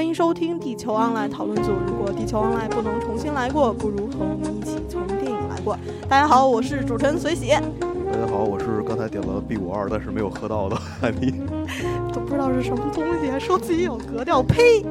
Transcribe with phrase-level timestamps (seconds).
[0.00, 1.72] 欢迎收听地球 online 讨论组。
[1.86, 5.76] 如果地球 online 不能重新来过，不如和我们一起从电影来过。
[6.08, 7.48] 大家好，我是主持人随喜。
[7.50, 11.34] 大家好，我是刚才点了 B 五二，但是没有喝到的海米。
[12.14, 14.82] 都不知道是什么东西，还说自己有格调，呸！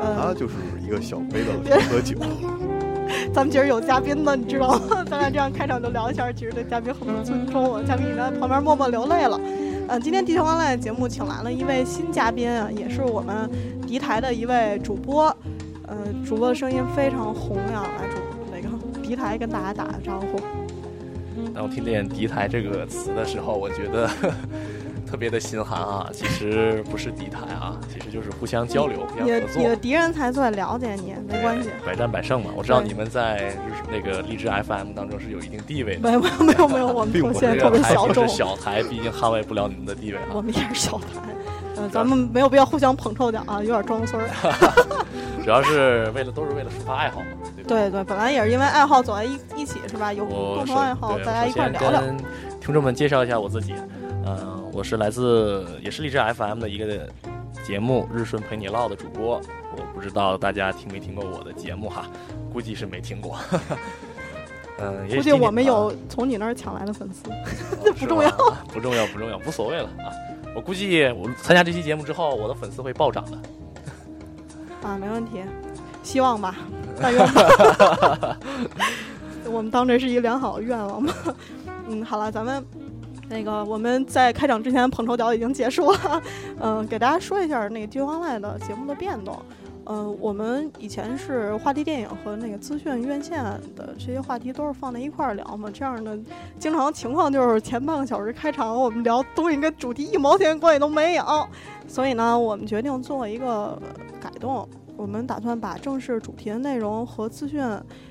[0.00, 0.54] 它就是
[0.84, 2.16] 一个小杯的喝酒。
[3.32, 5.04] 咱们今儿有嘉宾呢，你知道吗？
[5.08, 7.86] 咱俩这样开场就聊一下，其实对嘉宾很不尊重。
[7.86, 9.40] 嘉宾已经在旁边默默流泪了。
[9.88, 13.48] 嗯，今天地球 online 节目请来了一位新嘉宾啊，也是我们
[13.92, 15.24] 敌台的一位主播。
[15.86, 18.16] 呃，主播的声音非常洪亮，来主
[18.50, 20.40] 那个敌台跟大家打个招呼。
[21.54, 24.08] 当我听见“敌台”这个词的时候，我觉得
[25.06, 26.08] 特别的心寒啊！
[26.10, 29.60] 其实不是敌台啊， 其实就是互相交流、互相合作。
[29.60, 31.68] 你的敌人才最了解你，没关系。
[31.84, 33.54] 百战百胜嘛，我知道你们在
[33.90, 36.00] 那个励志 FM 当中是有一定地位的。
[36.00, 38.26] 没有没有没有没有，我们现在特别小众。
[38.26, 40.24] 小台毕竟捍卫不了你们的地位啊。
[40.32, 41.20] 我们也是小台，
[41.82, 44.28] 呃，咱们没有必要互相捧臭脚啊，有点装孙儿。
[45.42, 47.26] 主要是为了都是为了抒发爱好嘛，
[47.66, 50.12] 对对，本来也是因为爱好走在一一起是吧？
[50.12, 52.00] 有共同爱好，大家一块聊聊。
[52.60, 53.74] 听众们介绍一下我自己，
[54.24, 57.08] 嗯，我是来自也是荔枝 FM 的一个
[57.64, 59.40] 节目《日顺陪你唠》的主播。
[59.76, 62.06] 我不知道大家听没听过我的节目哈，
[62.52, 63.36] 估计是没听过。
[64.78, 67.28] 嗯，估计我们有从你那儿抢来的粉丝，
[67.98, 68.30] 不重要，
[68.72, 70.06] 不重要，不重要，无所谓了啊。
[70.54, 73.38] 我估计我参加这期节目之后，我的粉丝会暴涨的。
[74.86, 75.42] 啊，没问题，
[76.02, 76.54] 希望吧，
[77.00, 78.36] 但愿吧。
[79.46, 81.14] 我们当这是一个良好的愿望吧。
[81.88, 82.64] 嗯，好了，咱们
[83.28, 86.22] 那个我们在开场之前捧臭脚已经结束了。
[86.60, 89.40] 嗯，给大家说一下那个《地球 online》的节目的变动。
[89.86, 93.42] 嗯，我们以前是话题电影和那个资讯院线
[93.74, 95.68] 的这些话题都是放在一块儿聊嘛。
[95.72, 96.16] 这样的
[96.58, 101.24] 经常情况就是前半个小时开场我们聊东西跟主题一毛钱关系都没有。
[101.88, 103.76] 所以呢，我们决定做一个
[104.20, 107.60] 改动，我们打算把正式主题的内容和资讯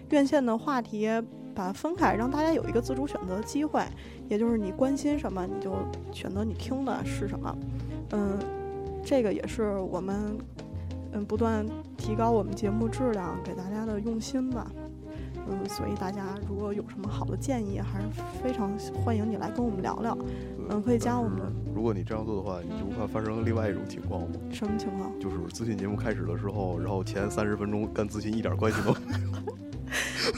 [0.10, 1.08] 院线的话题
[1.56, 3.82] 把它分开，让大家有一个自主选择的机会。
[4.28, 5.74] 也就是你关心什么，你就
[6.12, 7.58] 选择你听的是什么。
[8.12, 8.38] 嗯，
[9.04, 10.38] 这个也是我们
[11.14, 11.66] 嗯不断
[11.98, 14.68] 提高我们节目质量给大家的用心吧。
[15.50, 18.06] 嗯，所以大家如果有什么好的建议，还是
[18.44, 18.72] 非常
[19.04, 20.16] 欢迎你来跟我们聊聊。
[20.70, 21.42] 嗯，可以加我们。
[21.74, 24.28] 如果你这样做的话，你就不怕发生另外一种情况吗？
[24.52, 25.12] 什么情况？
[25.20, 29.54] 就是资讯节目开始的时候，然后前三十分钟跟资讯一点关系都没有。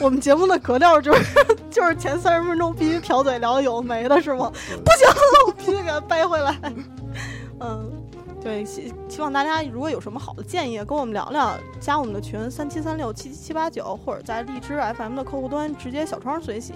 [0.00, 1.22] 我们节目的格调就是
[1.70, 4.50] 就是前三十分钟必须瓢嘴聊有没的是吗？
[4.50, 5.06] 不行，
[5.46, 6.58] 我必须给他掰回来。
[7.60, 7.92] 嗯。
[8.44, 16.74] 对，希希望大家如果有什么好的建议，跟我们聊聊，加我们的群三七三六七七七八九，或者在荔枝 FM 的客户端直接小窗随喜，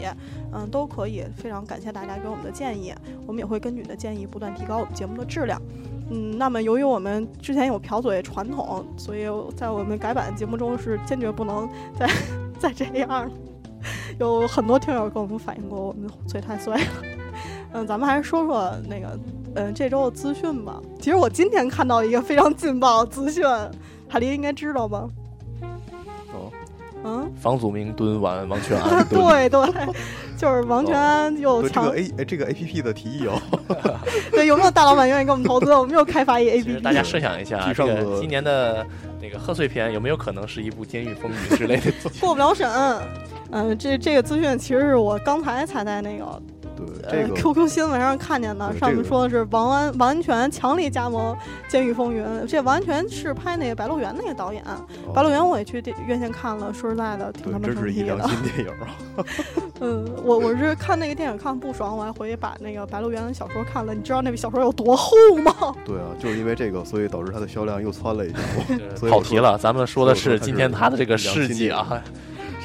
[0.50, 1.24] 嗯，都可以。
[1.36, 2.94] 非常感谢大家给我们的建议，
[3.26, 5.60] 我们也会根据你的建议不断提高我们节目的质量。
[6.10, 11.68] 嗯，那么由于我们之前有瓢嘴传统，所以在我们改版节目中是坚决不能
[11.98, 12.10] 再
[12.58, 13.30] 再这样了。
[14.18, 16.80] 有很多听友跟我们反映过，我们嘴太碎了。
[17.72, 19.18] 嗯，咱们还是说说那个。
[19.54, 20.80] 嗯，这周的资讯吧。
[21.00, 23.42] 其实我今天看到一个非常劲爆的资讯，
[24.06, 25.08] 海狸应该知道吧？
[26.32, 26.52] 哦，
[27.02, 29.04] 嗯，房祖名蹲完王全安。
[29.08, 29.60] 对对，
[30.36, 31.86] 就是王全安又抢。
[31.86, 33.40] 这个 A 这个 A P P 的提议哦。
[34.30, 35.72] 对，有没有大老板愿意给我们投资？
[35.74, 36.80] 我们又开发一 A P P。
[36.80, 38.86] 大家设想一下，这个今年的
[39.20, 41.90] 那个贺岁片有没有可能是一部《监狱风云》之类的？
[42.20, 42.70] 过不了审。
[43.50, 46.40] 嗯，这这个资讯其实是我刚才才在那个。
[47.08, 51.34] 呃，QQ 新闻上看见的，上面说的是王安王安全强力加盟
[51.70, 52.24] 《监狱风云》。
[52.46, 54.62] 这王安全是拍那个《白鹿原》那个导演，
[55.12, 58.28] 《白鹿原》我也去电院线看了，说实在的，挺他妈生气的。
[58.28, 59.24] 新电影啊！
[59.80, 63.94] 嗯，我我是看那个电影看不爽，我还回去把那个《白鹿原》的小说看了。
[63.94, 65.52] 你知道那个小说有多厚吗？
[65.84, 68.38] 对啊，就是因为这个，所以导致它的销量又窜了一下。
[69.08, 72.02] 跑题了，咱们说的是今天他的这个事迹啊。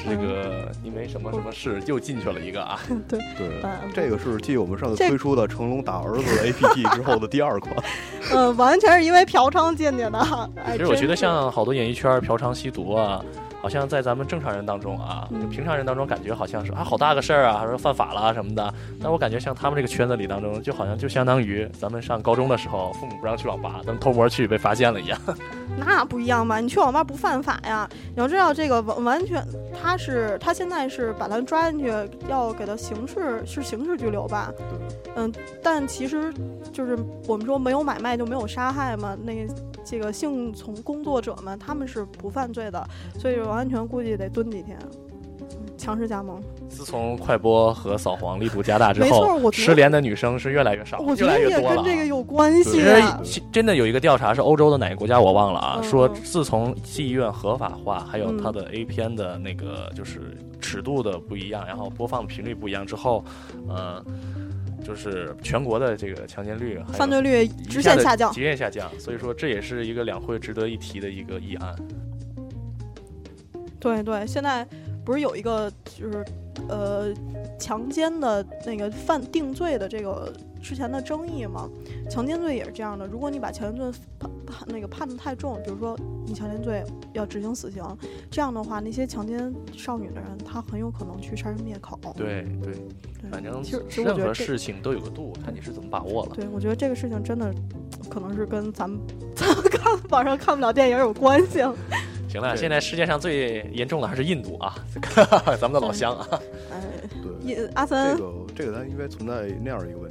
[0.06, 2.78] 这个因为什么什么事又进去了一个啊？
[3.08, 3.48] 对对，
[3.94, 7.74] 这个是继我们上次推出的成龙打儿子 APP 之后的第二款。
[8.32, 10.50] 嗯，完全是因为嫖娼进去的。
[10.72, 13.24] 其实我觉得像好多演艺圈嫖娼吸毒啊。
[13.64, 18.74] 好像在咱们正常人当中啊，平常人当中感觉好像是啊，好大个事儿啊，说犯法了什么的。
[19.02, 25.18] 但我感觉像他们这个圈子里当中，就好像就相当于咱们上高中的时候，父母不让去网吧，咱们偷摸去被发现了一样。
[25.80, 26.60] 那不一样吧？
[26.60, 27.88] 你去网吧不犯法呀？
[28.14, 29.42] 你要知道这个完完全，
[29.82, 31.90] 他是他现在是把他抓进去，
[32.28, 34.52] 要给他刑事是刑事拘留吧？
[35.16, 35.32] 嗯，
[35.62, 36.30] 但其实
[36.70, 39.16] 就是我们说没有买卖就没有杀害嘛。
[39.24, 39.32] 那
[39.84, 42.84] 这个性从工作者们他们是不犯罪的，
[43.18, 43.34] 所以。
[43.44, 44.78] 王安全估计得蹲几天，
[45.76, 46.40] 强势加盟。
[46.68, 51.84] 自从快播和扫黄力度加大之没错后，我失联的女生是越来越少，我觉越来得也跟越多了啊。
[51.84, 53.20] 这个有关系其啊。
[53.22, 63.24] 实真的有一个调查是欧洲的哪个国家我忘了啊，嗯说嗯自从妓院合法化，还有嗯它的 A 片的那个就是尺度的不一样，然后播放频率不一样之后，
[63.68, 64.02] 呃，
[64.84, 68.32] 就是全国的这个强奸率犯罪率直线下降。
[68.32, 68.88] 直线下降。
[69.00, 71.74] 所以说这也是一个两会值得一提的一个议案。
[73.80, 74.66] 对对，现在
[75.04, 76.24] 不是有一个就是
[76.68, 77.12] 呃
[77.58, 80.32] 强奸的那个犯定罪的这个
[80.64, 81.68] 之前的争议嘛？
[82.10, 85.94] 强奸罪也是这样的，如果你把强奸罪判判那个判的太重，比如说
[86.24, 86.82] 你强奸罪
[87.12, 87.84] 要执行死刑，
[88.30, 92.00] 这样的话，那些强奸少女的人，他很有可能去杀人灭口。
[92.16, 96.32] 对对，对反正其实我任何觉得事情都有个度，看你是怎么把握了。
[96.34, 97.54] 对，我觉得这个事情真的
[98.08, 98.98] 可能是跟咱们
[99.36, 101.58] 咱们看网上看不了电影有关系。
[102.26, 104.74] 行了，现在世界上最严重的还是印度啊，
[105.60, 106.26] 咱们的老乡啊。
[106.72, 106.80] 哎，
[107.22, 110.03] 对， 也阿森这个这个咱应该存在那样一个？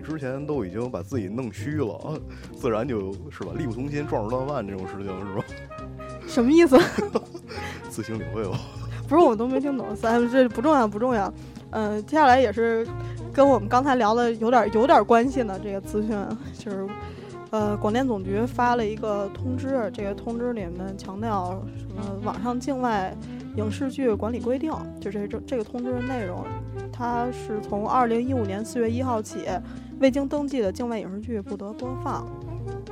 [0.00, 2.16] 你之前都已经把自己弄虚了，啊
[2.56, 5.44] 自然就是吧，力不从心，壮士断腕这种事情是吧？
[6.26, 6.78] 什么意思？
[7.90, 8.58] 自行领会吧。
[9.06, 11.30] 不是我都没听懂，三这不重要不重要。
[11.72, 12.86] 嗯、接下来也是
[13.32, 16.16] 跟我们刚才聊的有点有点关系呢这个资讯，
[16.56, 16.86] 就是
[17.50, 23.14] 呃，广电总局发了一个通知，这个通知里面强调什么网上境外
[23.56, 26.44] 影视剧管理规定，就这这这个通知的内容，
[26.92, 29.46] 它是从二零一五年四月一号起，
[30.00, 32.26] 未经登记的境外影视剧不得播放。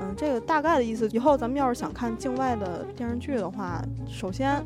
[0.00, 4.62] 嗯，这个大概的意思，以后咱们要是想看境外的电视剧的话，首先，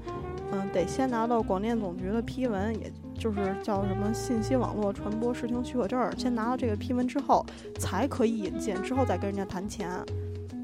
[0.50, 7.46] 嗯，得先拿到广电总局的批文，也就是叫什么信息网络传播视听许可证，先拿到这个批文之后，
[7.78, 9.88] 才可以引进，之后再跟人家谈钱。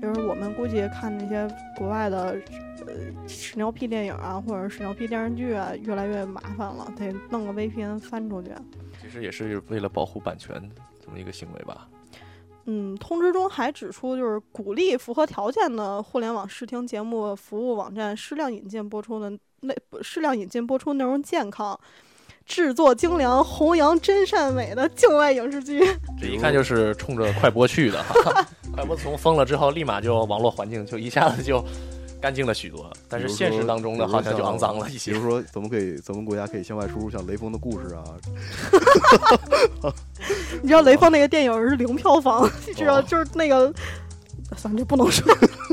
[0.03, 2.37] 就是我们估计看那些国外的，
[2.87, 2.95] 呃，
[3.27, 8.51] 屎尿屁电影啊，或者屎尿屁电视剧啊，越来越麻烦了，得弄个 VPN 翻出去。
[9.01, 10.55] 其实也是为了保护版权
[11.09, 11.89] 这么一个行为吧。
[12.67, 21.79] 嗯，通知中还指出，就是鼓励符合条件的互联网视听节目服务网站适量引进播出的内适量引进播出内容健康、
[22.45, 25.81] 制作精良、弘扬真善美的境外影视剧。
[26.21, 28.47] 这一看就是冲着快播去的哈。
[28.75, 31.65] 快播从封了之后，立马就网络环境就一下子就
[32.21, 35.25] 干净了许多，但是现实当中呢，好像就肮脏了一些比如。
[35.29, 38.05] 说，咱们可以，咱们国家可以向外输入像雷锋的故事啊，
[40.61, 43.73] 你知道雷锋那个电影是零票房， 你知道哦就是那个，
[44.57, 45.33] 算了，这不能说，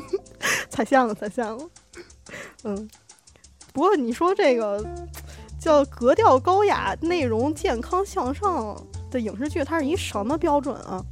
[0.69, 1.57] 踩线了，踩线了。
[2.63, 2.89] 嗯，
[3.74, 4.86] 不过你说这个
[5.59, 8.75] 叫格调高雅、内容健康向上
[9.09, 11.03] 的影视剧，它是一什么标准啊？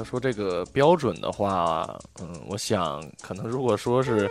[0.00, 1.86] 要说这个标准的话，
[2.22, 4.28] 嗯，我想可能如果说是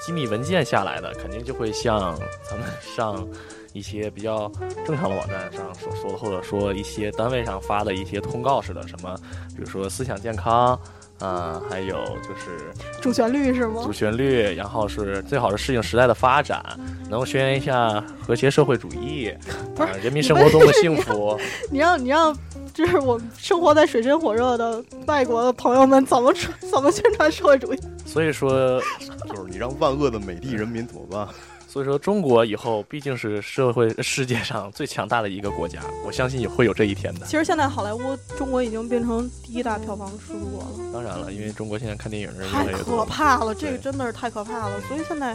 [0.00, 2.16] 机密文件下来的，肯定就会像
[2.48, 3.26] 咱们 上
[3.72, 4.50] 一些比较
[4.86, 9.12] 正常的网站上所说的，或者说一些单位上发的一些通告似的，什么，
[9.56, 10.78] 比如说思想健康。
[11.18, 13.92] 啊、还有就是主旋律是吗主？
[13.92, 16.60] 旋律，然后是最好是适应时代的发展，
[17.08, 19.32] 能够宣扬一下和谐社会主义，
[19.76, 21.38] 不是啊，人民生活多么幸福。
[21.70, 22.36] 你要你让，
[22.74, 27.78] 就是我们生活在水深火热的外国的朋友们怎么传怎么宣传社会主义？
[28.06, 28.80] 所以说，
[29.28, 31.28] 就是你让万恶的美帝人民怎么办？
[31.68, 37.24] 所以说，中国以后毕竟是社会世界上最强大的一个国家，我相信也会有这一天的。
[37.24, 40.92] 其实现在好莱坞中国已经变成第一大票房输出国了。
[40.92, 44.78] 当然了，因为中国现在看电影的人越太可来越多，怕了，这个真的是太可怕了。
[44.82, 45.34] 所以现在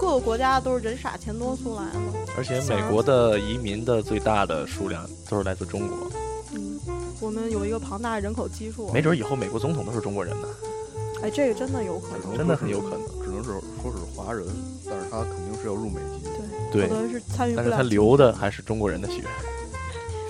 [0.00, 1.98] 各个国家都是人傻钱多出来的。
[2.34, 6.31] 而且美国的移民的最大的数量都是来自中国，嗯，
[7.22, 10.48] 我们有一个庞大的人口基数，没准以后美国总统都是中国人呢。
[11.22, 12.36] 哎，这个真的有可能。
[12.36, 13.50] 真的很有可能，只能是
[13.80, 14.44] 说是华人，
[14.84, 16.28] 但是他肯定是要入美籍。
[16.72, 17.64] 对可，能是参与不了。
[17.64, 19.22] 但是他流的还是中国人的血。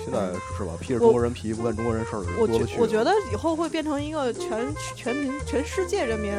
[0.05, 2.79] 现在是吧，披着中国人皮不干中国人事儿的人我觉多了去。
[2.79, 6.31] 我觉得以后会变成一个全全民全世界人民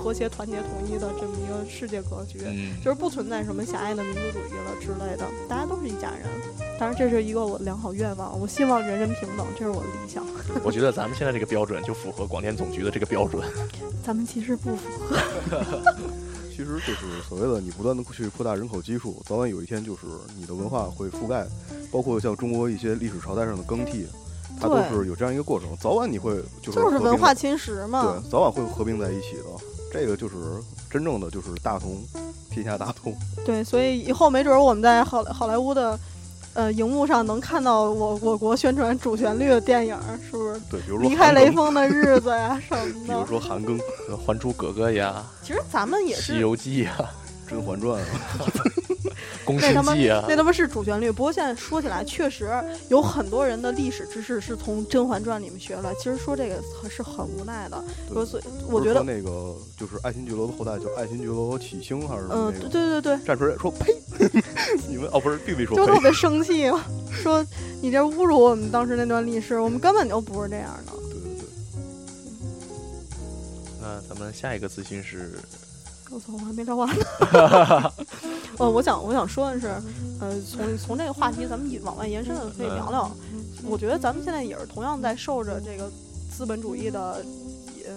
[0.00, 2.40] 和谐团结统一的这么一个世界格局。
[2.46, 6.26] 嗯，就是不存在什么狭隘的民族主义了之类的，大家都是一家人。
[6.78, 10.24] 当然，这是一个我良好愿望，我希望人人平等，这是我的理想。
[10.64, 13.46] 我觉得咱们现在这个标准就符合广电总局的这个标准。
[14.02, 15.16] 咱们其实不符合。
[16.50, 20.00] 其实就是所谓的你不断的去扩大人口基数，早晚有一天就是
[20.36, 21.46] 你的文化会覆盖，
[21.90, 24.06] 包括像中国一些历史朝代上的更替，
[24.60, 28.20] 它都是有这样一个过程，早晚你会就是就是文化侵蚀嘛。
[28.22, 29.44] 对，早晚会合并在一起的。
[29.92, 30.34] 这个就是
[30.88, 31.96] 真正的就是大同，
[32.50, 33.14] 天下大同。
[33.44, 35.98] 对，所以以后没准儿我们在好好莱坞的
[36.54, 40.60] 呃荧幕上能看到我我国宣传主旋律的电影儿，是不是？
[40.70, 43.26] 对，比如说离开，雷锋的日子呀什么的 比如。
[43.26, 43.78] 说韩庚，
[44.16, 46.96] 《还珠格格》呀，其实咱们也是《西，游记》呀，
[47.50, 48.06] 《甄嬛传》啊，
[49.44, 51.10] 宫那他妈心计啊，那他妈是主旋律。
[51.10, 52.48] 不过现在说起来，确实
[52.88, 55.92] 有很多人的历史知识是从《甄嬛传》里面学来。
[55.94, 57.82] 其实说这个很是很无奈的。
[58.08, 63.96] 对说所以我觉得，那个就是爱新觉罗的后代叫爱新觉罗启星还是什么嗯，那个，对对对对，站出来说呸，
[64.88, 66.70] 你们哦不是并没说，就特别生气，
[67.10, 67.44] 说
[67.82, 70.92] 你这侮辱我们当时那段历史，我们根本就不是这样的。
[71.10, 71.46] 对对对，
[73.80, 75.38] 那咱们下一个资讯是，
[76.10, 77.04] 我操，我还没聊完呢。
[78.58, 79.68] 呃， 我想我想说的是，
[80.20, 83.10] 呃，从从这个话题咱们往外延伸的可以聊聊。
[83.64, 85.90] 我觉得咱们现在也是同样在受着这个
[86.30, 87.24] 资本主义的，
[87.86, 87.94] 呃，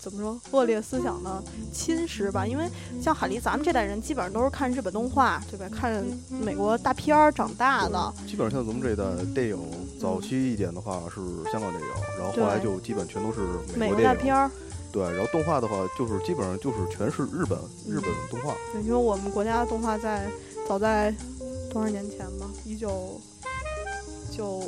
[0.00, 1.42] 怎么说恶劣思想的
[1.72, 2.46] 侵蚀吧。
[2.46, 2.68] 因为
[3.02, 5.66] 像海狸，咱们这代人基本上都是看日本动画，对吧？
[5.74, 8.14] 看美国大片儿长大的。
[8.28, 9.58] 基本上像咱们这一代电影，
[9.98, 11.88] 早期一点的话是香港电影，
[12.18, 13.40] 然后后来就基本全都是
[13.76, 14.02] 美国电影。
[14.02, 14.50] 国大片儿，
[14.92, 18.54] 对，然后动画的话，就是基本上就是全是日本日本动画。
[18.72, 20.28] 对因为我们国家的动画在
[20.66, 21.14] 早在
[21.70, 23.20] 多少年前吧，一九
[24.30, 24.62] 九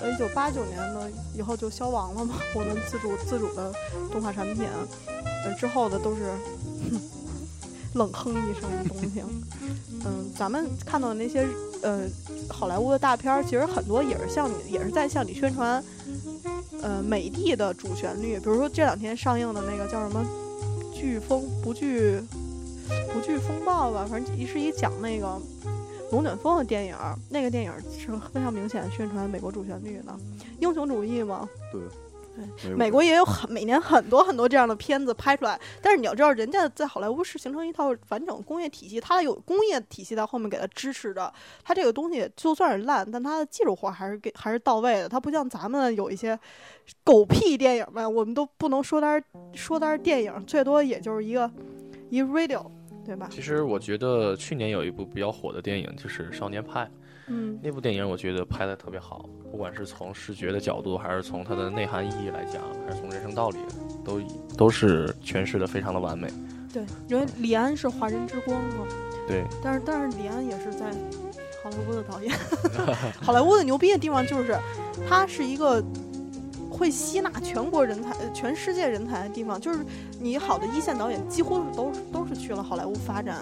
[0.00, 2.36] 呃一九八九年的以后就消亡了嘛。
[2.54, 3.72] 我们自主自主的
[4.12, 4.64] 动画产品，
[5.44, 6.30] 呃之后的都是
[6.90, 7.00] 哼
[7.94, 9.22] 冷哼一声的东西。
[10.04, 11.46] 嗯，咱们看到的那些
[11.82, 12.06] 呃
[12.48, 15.82] 好莱坞的大片儿，其实很多也是向你也是在向你宣传
[16.82, 20.24] 呃美帝的主旋律，比如说这两天上映的那个叫什么
[20.96, 22.20] 《飓风不惧
[23.12, 25.40] 不惧风暴》吧，反正一是一讲那个
[26.10, 26.96] 龙卷风的电影，
[27.28, 30.14] 那个电影是非常明显宣传美国主旋律的
[30.60, 31.48] 英雄主义嘛。
[31.72, 31.80] 对
[32.76, 46.38] 美国也有很每年很多很多这样的片子拍出来，但是你要知道，人家在好莱坞是形成一套完整工业体系，它有工业体系在后面给它支持着，它这个东西就算是烂，但它的技术活还是给还是到位的，它不像咱们有一些
[47.04, 49.24] 狗屁电影们，我们都不能说它是
[49.54, 51.50] 说它是电影，最多也就是一个
[52.10, 52.64] 一个 radio，
[53.04, 53.28] 对吧？
[53.30, 56.80] 其实我觉得去年有一部比较火的电影就是《少年派》，
[57.26, 63.58] 嗯，那部电影我觉得拍的特别好，不管是从视觉的角度，还是从它的内涵意义来讲，还是从人生道理，
[64.04, 64.20] 都
[64.56, 66.28] 都是诠释的非常的完美。
[66.72, 68.86] 对，因为李安是华人之光嘛，
[69.28, 70.90] 对，但是但是李安也是在
[71.62, 72.36] 好莱坞的导演，
[73.22, 74.58] 好莱坞的牛逼的地方就是，
[75.08, 75.82] 他是一个
[76.68, 79.58] 会吸纳全国人才、呃全世界人才的地方。
[79.60, 79.78] 就是
[80.20, 83.38] 你好的一线导演几乎都是都是去了好莱坞发展。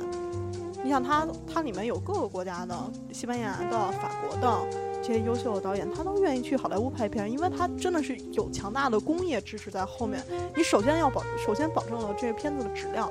[0.84, 2.76] 你想他，它里面有各个国家的，
[3.12, 4.66] 西班牙的、法国的
[5.02, 10.22] 这些优秀的导演，他都愿意去好莱坞拍片，因为他真的是有强大的工业支持在后面。
[10.56, 13.10] 你首先要保，首先保证了这个片子的质量，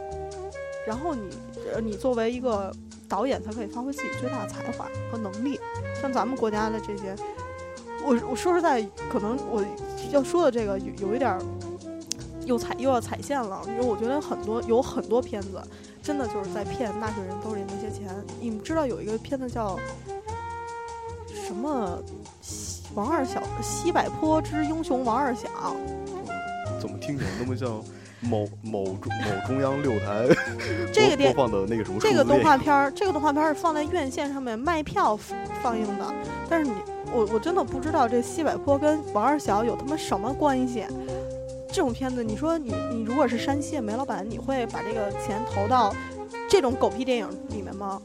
[0.86, 1.30] 然后你，
[1.82, 2.74] 你作为一个
[3.08, 5.60] 导演才可以发挥自己最大的才华和能力。
[6.02, 7.16] 像咱们国家的这些，
[8.04, 9.64] 我我说实在，可能我
[10.12, 11.40] 要说的这个有有一点
[12.46, 15.62] 又踩又要踩线了，因为我觉得很多有很多片子
[16.02, 18.08] 真的就是在骗纳税人兜里那些钱。
[18.40, 19.78] 你们知道有一个片子叫
[21.46, 22.02] 什么？
[22.42, 25.48] 西王二小西柏坡之英雄王二小，
[26.78, 27.82] 怎么听起来那么像
[28.20, 30.28] 某某中某中央六台
[30.92, 35.18] 这个电播播放的那个什么这个动画片儿，这个动画片儿是放在院线上面卖票
[35.64, 36.14] 放映的，
[36.50, 36.74] 但是你
[37.14, 40.84] 我我真的不知道这西柏坡跟王二小有他妈什么关系。
[41.72, 45.96] 这种片子，你说你你如果是山西的煤老板，你会把这个钱投到
[46.50, 48.02] 这种狗屁电影里面吗？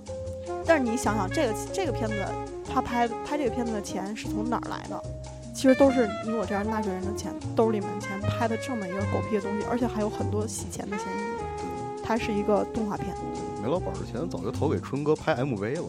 [0.65, 2.15] 但是你想想，这个这个片子，
[2.73, 5.03] 他拍拍这个片子的钱是从哪儿来的？
[5.55, 12.03] 其实都是你我这样纳税人的钱，兜里面的钱拍的这么一个狗屁的东西，而且还有很多洗钱的嫌疑。
[12.05, 13.17] 它是一个动画片。
[13.63, 15.89] 煤老板的钱早就投给春哥拍 MV 了。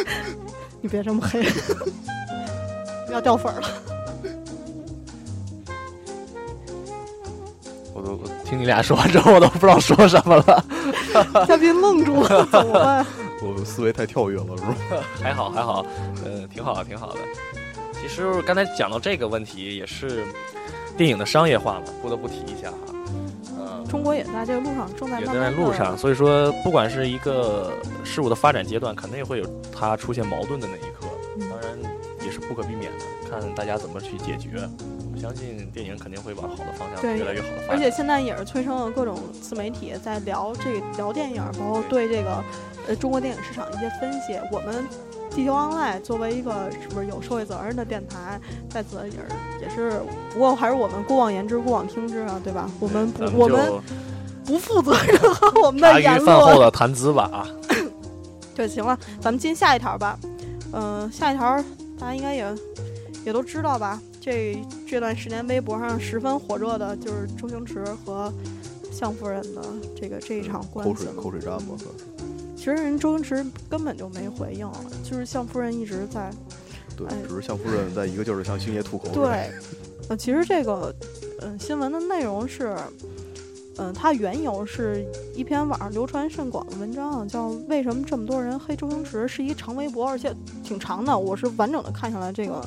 [0.80, 1.44] 你别这么黑，
[3.12, 3.89] 要掉粉儿了。
[8.00, 10.64] 我都我听你俩说完之后，我都不知道说什么了。
[11.46, 13.06] 嘉宾愣住了，怎么办？
[13.42, 14.74] 我思维太跳跃了，是吧？
[15.22, 15.84] 还好还好，
[16.24, 17.18] 呃，挺好的挺好的。
[18.00, 20.24] 其实刚才讲到这个问题，也是
[20.96, 22.76] 电影的商业化嘛，不得不提一下哈。
[23.58, 25.96] 呃，中国也在这个路上，正在也在路上，。
[25.98, 27.72] 所以说不管是一个
[28.04, 31.06] 事物的发展阶段，肯定会有它出现矛盾的那一刻，
[31.38, 31.78] 嗯当然
[32.24, 34.68] 也是不可避免的，看大家怎么去解决。
[35.20, 37.68] 我相信电影肯定会往好的方向对越来越好的发展。
[37.70, 42.42] 而且现在也是催生了各种自媒体在聊这个聊电影，包括对这个
[42.88, 44.40] 呃中国电影市场的一些分析。
[44.50, 44.86] 我们
[45.30, 49.26] 地球 online 作为一个是不是有社会责任的电台，在此也是
[49.60, 50.00] 也是，
[50.32, 52.70] 不过还是我们过往言之，过往听之啊，对吧？
[52.80, 53.72] 我们不咱我们
[54.46, 56.24] 不负责任和我们的言论。
[56.24, 57.46] 饭后的谈资吧啊。
[58.56, 60.18] 对，行了，咱们进下一条吧。
[60.72, 61.62] 嗯、下一条
[61.98, 62.54] 大家应该也
[63.26, 64.00] 也都知道吧？
[64.20, 68.32] 这这段时间微博上十分火热的就是周星驰和
[68.92, 69.62] 向夫人的
[69.98, 71.06] 这个这一场官口水。
[71.14, 72.04] 口水战吧，算是。
[72.54, 74.70] 其实人周星驰根本就没回应，
[75.02, 76.30] 就是向夫人一直在
[76.94, 79.14] 对哎，只是向夫人在一个劲儿的向星爷吐口水。
[79.14, 79.50] 对，
[80.10, 80.94] 呃，其实这个，
[81.40, 82.76] 嗯、新闻的内容是，
[83.78, 85.02] 嗯、它缘由是
[85.34, 91.18] 一篇网上流传甚广的文章，叫《为什么这么多人黑周星驰》，是一长微博，而且挺长的。
[91.18, 92.62] 我是完整的看下来这个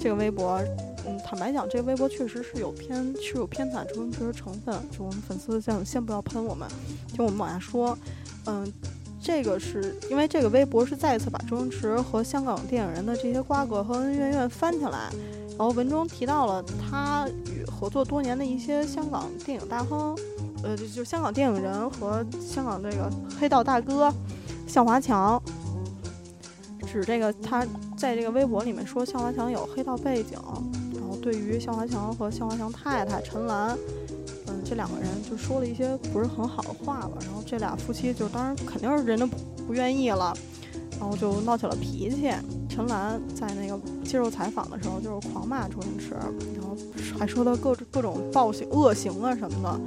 [0.00, 0.60] 这个微博，
[1.08, 4.74] 嗯，坦白讲，这个微博确实是有偏是有偏袒周星驰的成分。
[4.90, 6.68] 就我们粉丝先先不要喷我们，
[7.16, 7.96] 就我们往下说，
[8.46, 8.70] 嗯。
[9.20, 15.10] 这个是因为这个微博是再一次把周星驰和香港电影人的这些瓜葛和恩恩怨怨翻起来，
[15.50, 20.16] 然后文中提到了他与合作多年的一些香港电影大亨，
[20.62, 24.10] 呃，就就香港电影人和香港这个黑道大哥
[24.68, 25.42] 向华强，
[26.86, 30.38] 指这个他在这个微博里面说向华强有黑道背景，
[31.30, 33.76] 对于向华强和向华强太太陈岚，
[34.46, 40.34] 嗯，这两个人就说了一些不是很好的话吧，然后这俩夫妻就当然肯定是人家不不愿意了，
[40.98, 42.32] 然后就闹起了脾气。
[42.70, 46.74] 陈岚在那个接受采访的时候，就是狂骂周星驰，然后
[47.18, 49.80] 还说他各种各种暴行、恶行啊什么的，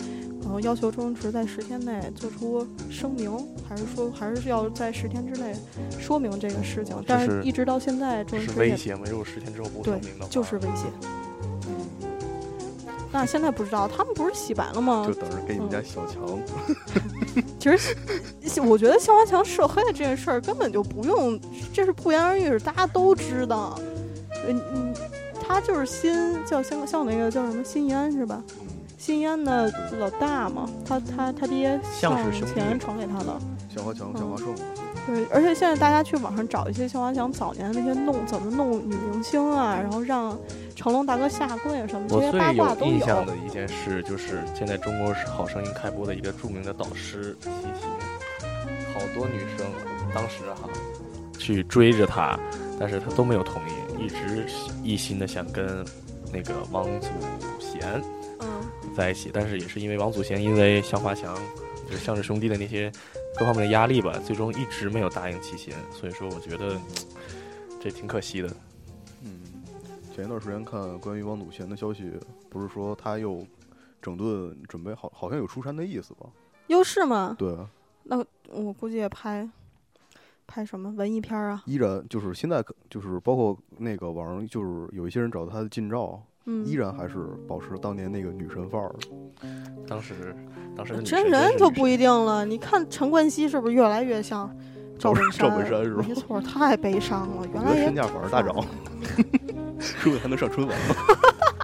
[0.43, 3.31] 然后要求周星驰在十天内做出声明，
[3.67, 5.55] 还是说还是要在十天之内
[5.97, 6.95] 说明这个事情。
[7.07, 10.85] 但是是一直到现在，周星驰也威胁没有十天之后不对声明的话，就是威胁。
[13.11, 15.13] 那现在不知道，他们不是洗白了吗就？
[15.13, 16.21] 等着给你们家小强。
[17.59, 21.39] 其实，我觉得向华强涉黑的这件事儿根本就不用，
[21.73, 23.79] 这是不言而喻，大家都知道。
[24.47, 24.93] 嗯嗯，
[25.47, 26.13] 他就是新
[26.45, 28.41] 叫香像那个叫什么新义安是吧？
[28.97, 33.39] 新义安的老大嘛，他他他爹向向氏兄弟前传给他的。
[33.73, 34.53] 向华强、向华胜，
[35.07, 40.37] 对，而且现在大家去网上找一些向华强早年的那些弄怎么弄女明星啊，然后让
[40.75, 42.91] 成龙大哥下跪啊什么，这我些八卦都有。
[42.91, 47.35] 印象的一件事，就是现在《中国好声音》开播的一个著名的导师
[48.93, 49.65] 好多女生
[50.13, 50.69] 当时哈
[51.39, 52.39] 去追着他，
[52.79, 54.45] 但是他都没有同意，一直
[54.83, 55.83] 一心的想跟
[56.31, 57.07] 那个王祖
[57.59, 58.01] 贤
[58.39, 58.47] 嗯，
[58.95, 61.35] 在一起，但是也是因为王祖贤因为向华强
[61.89, 62.91] 就是向氏兄弟的那些
[63.37, 66.79] 各方面的压力吧，最终一直没有答应齐秦，所以说我觉得
[67.79, 68.47] 这挺可惜的。
[69.23, 69.41] 嗯，
[70.13, 72.11] 前一段时间看关于王祖贤的消息，
[72.49, 73.45] 不是说他又
[74.01, 76.27] 整顿准备好，好像有出山的意思吧？
[76.67, 77.57] 优势吗，对，
[78.03, 79.49] 那我估计也拍
[80.45, 87.15] 拍什么文艺片啊，依然就是现在就是包括那个网上就是有一些人找到他的近照，嗯，依然还是
[87.47, 88.91] 保持当年那个女神范儿。
[89.87, 90.35] 当时，
[90.75, 92.45] 当时女真神人就不一定了。
[92.45, 94.49] 你看陈冠希是不是越来越像
[94.97, 97.47] 赵本山赵本山是吧没错，太悲伤了。
[97.53, 98.55] 原来身价反而大涨，
[99.79, 100.95] 是不是还能上春晚吗？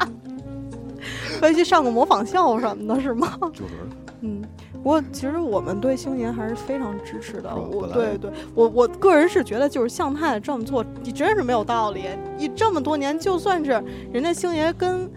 [1.41, 3.37] 回去上个模仿秀什么的，是吗？
[3.53, 3.73] 就是
[4.21, 4.41] 嗯，
[4.87, 7.53] 不过其实我们对星爷还是非常支持的。
[7.53, 12.05] 我对对，我我个人是觉得，就是向太太这么做，你真是没有道理。
[12.37, 15.11] 你这么多年，就算是人家星爷跟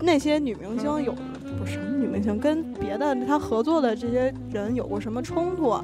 [0.00, 1.12] 那些女明星有
[1.58, 5.76] 不是什么女明星，跟别的他合作的这些人有过什么冲突，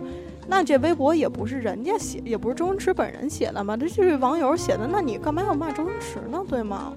[0.46, 6.40] 那这微博也不是人家写，也不是周星驰本人写的嘛，这就是网友写的，那你干嘛要骂周星驰呢？
[6.48, 6.92] 对吗？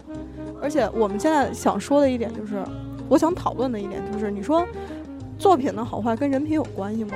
[0.62, 2.64] 而且我们现在想说的一点就是，
[3.10, 4.64] 我想讨论的一点就是，你说
[5.38, 7.14] 作品的好坏跟人品有关系吗？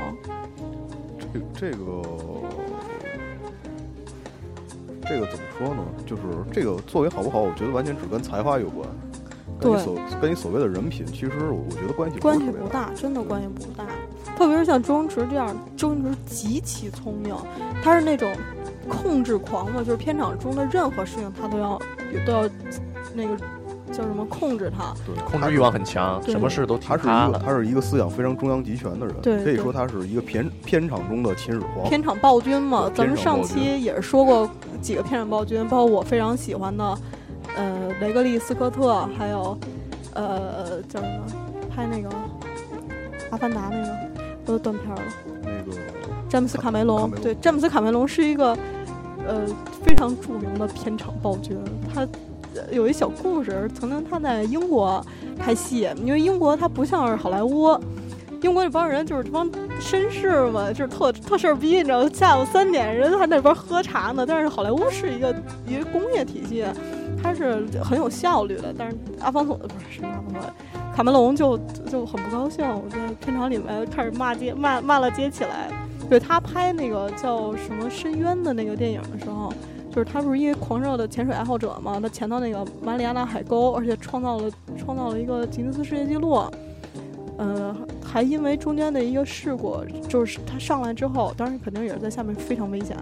[1.20, 2.02] 这这个
[5.08, 5.84] 这个怎么说呢？
[6.06, 8.88] 就是这个作为好不好，我觉得完全只跟才华有关。
[9.60, 13.86] 跟所跟你所谓的人品，其实我我觉得关系关系不大，真的关系不大。
[14.38, 17.36] 特别是像周星驰这样，周星驰极其聪明，
[17.84, 18.32] 他是那种
[18.88, 21.78] 控制狂嘛，就是片场中的任何事情他都要
[22.26, 22.50] 都要
[23.14, 23.36] 那个
[23.92, 24.94] 叫什么控制他。
[25.06, 27.40] 对控制欲望很强，什么事都听他是一个。
[27.40, 31.90] 他是一个思想非常中央集权的人，可以说他是一个片片场中的秦始皇。
[31.90, 34.50] 片场暴君嘛，咱们上期也是说过
[34.82, 36.98] 几个片场暴君，包括我非常喜欢的，
[37.56, 39.58] 呃，雷格利·斯科特，还有
[40.14, 41.26] 呃叫什么，
[41.74, 42.10] 拍那个
[43.32, 43.88] 《阿凡达》那个
[44.46, 45.02] 都断片了。
[45.44, 45.78] 那个
[46.28, 48.56] 詹姆斯·卡梅隆，梅隆对，詹姆斯·卡梅隆是一个
[49.26, 49.42] 呃
[49.84, 51.58] 非常著名的片场暴君。
[51.94, 52.08] 他呃
[52.72, 55.06] 有一小故事，曾经他在英国
[55.38, 57.78] 拍戏，因为英国他不像是好莱坞，
[58.42, 64.26] 英国这帮人就是这帮绅士嘛，就是特特事儿逼，你知道，下午三点人还那边喝茶呢。
[64.26, 65.36] 但是好莱坞是一个
[65.68, 66.66] 一个工业体系，
[67.22, 68.74] 它是很有效率的。
[68.78, 70.54] 但是阿方索不是什么阿方索，
[70.96, 71.58] 卡梅隆就
[71.90, 75.70] 就很不高兴，我在片场里面开始骂街骂骂了街起来。
[76.10, 79.54] 对他拍那个叫什么《深渊》的那个电影的时候，
[79.92, 86.42] 就是他不是因为狂热的潜水爱好者嘛，他潜到那个马里亚纳海沟，而且创造了创造了一个吉尼斯世界纪录。
[87.38, 89.78] 呃，还因为中间的一个事故，
[90.10, 92.98] 就是他上来之后，当然肯定也是在下面非常危险。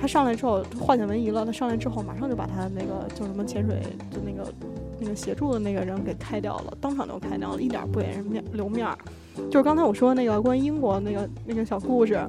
[0.00, 4.52] 他上来之后化险为夷了，他上来之后马上就把他那个叫什么潜水就那个
[5.00, 8.96] 那个协助的那个人给开掉了，当场就开掉了，一点不给人面留面儿。
[9.50, 12.20] 就是刚才我说那个关于英国那个那个小故事，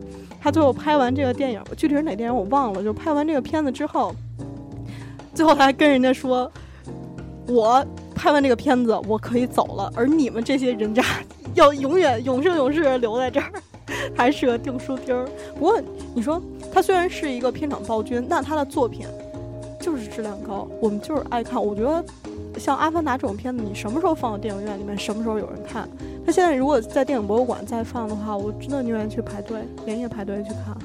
[0.42, 2.84] 他最后拍完这个电影，具体是哪电影我忘了。
[2.84, 4.14] 就拍完这个片子之后，
[5.34, 6.52] 最后他还跟人家说
[7.48, 7.86] ：“我
[8.16, 11.04] 拍完这个片子，我可以走了，而你们这些人渣
[11.56, 13.52] 要永远永生永世留在这儿，
[14.16, 15.82] 还是个钉书钉儿。”不过
[16.14, 16.42] 你说
[16.74, 19.06] 他虽然是一个片场暴君，那他的作品
[19.80, 21.64] 就是质量高，我们就是爱看。
[21.64, 22.04] 我觉得
[22.60, 25.88] 像《阿凡达》这种片子，你什么时候放到电影院里面，什么时候有人看。
[26.26, 30.78] 他现在如果在电影博物馆再放的话，我真的宁愿去排队，连夜排队去看。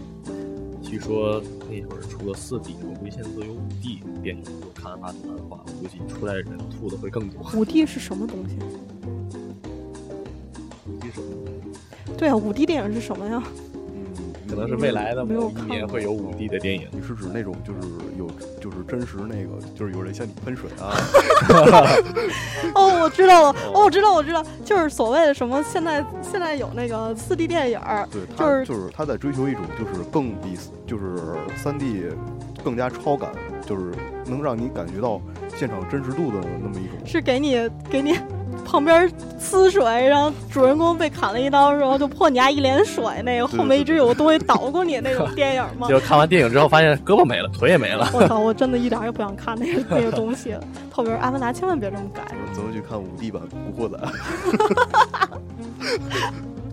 [0.83, 4.43] 据说那会儿出了四 D，我估计现在都有五 D 电影。
[4.45, 7.43] 如果看阿凡达的话，我估计出来人吐的会更多。
[7.55, 8.57] 五 D 是什么东西？
[10.89, 11.27] 五 D 是什么？
[12.17, 13.43] 对啊，五 D 电影是什么呀？
[14.49, 16.89] 可能是未来的没有某一年会有五 D 的电影。
[16.91, 17.81] 你是指那种就是
[18.19, 18.27] 有
[18.61, 20.97] 就是真实那个，就是有人向你喷水啊？
[22.75, 30.57] 哦，我知道了，哦，我知道，我知道，就是所谓的什么，现在现在有那个四 D 电影儿，对，就是他就是他在追求一种就是更比
[30.87, 31.17] 就是
[31.57, 32.05] 三 D
[32.65, 33.31] 更加超感，
[33.67, 33.93] 就是
[34.27, 35.21] 能让你感觉到
[35.57, 37.07] 现场真实度的那么一种。
[37.07, 38.17] 是给你给你
[38.65, 45.89] 旁边呲水，然后主人公被砍了一刀，然后就泼你家一脸水，那个后面一直有个东西捣过你那种电影吗？
[45.89, 48.09] 就 看完电影之后，发现胳膊没了，腿也没了。
[48.15, 48.39] 我操！
[48.39, 50.63] 我真的一点也不想看那个那个东西了。
[50.93, 52.23] 后边《阿凡达》千万别这么改。
[52.55, 53.43] 咱们去看五 D 版
[53.77, 53.99] 《古惑仔》，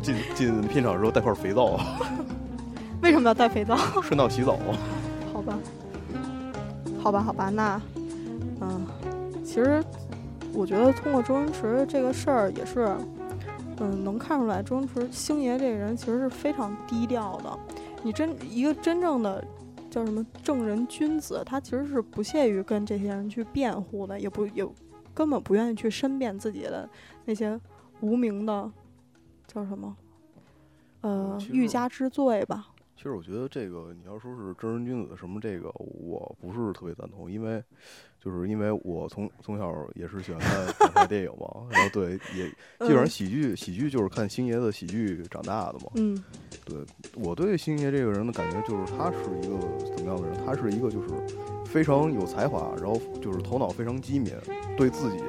[0.01, 1.79] 进进片场的时候带块肥皂，
[3.01, 3.77] 为什么要带肥皂？
[4.01, 4.57] 顺道洗澡。
[5.33, 5.53] 好吧，
[7.01, 7.79] 好吧，好吧，那，
[8.61, 8.85] 嗯，
[9.45, 9.83] 其实
[10.55, 12.97] 我觉得通过周星驰这个事儿也是，
[13.79, 17.59] 嗯，能看出来周星驰星爷这个人其实是非常低调的。
[18.03, 19.43] 你真一个真正的
[19.89, 24.65] 叫什么正人君子，他其实是不屑于跟这些人去辩护的，也不也
[25.13, 26.89] 根本不愿意去申辩自己的
[27.25, 27.59] 那些
[27.99, 28.71] 无名的
[29.47, 29.95] 叫什么，
[31.01, 32.67] 呃欲加之罪吧。
[32.95, 37.61] 其实我觉得这个你要说是正人君子什么这个，我不是特别赞同，因为
[38.25, 45.91] 就是因为我从从小也是喜欢看港台电影嘛，然后对也基本上嗯喜剧喜剧就是看星爷的喜剧长大的嘛。
[45.93, 46.17] 嗯
[46.65, 46.79] 对
[47.13, 49.59] 我对星爷这个人的感觉就是他是一个
[49.95, 50.35] 怎么样的人？
[50.43, 51.07] 他是一个就是
[51.65, 54.33] 非常有才华，然后就是头脑非常机敏，
[54.75, 55.19] 对自己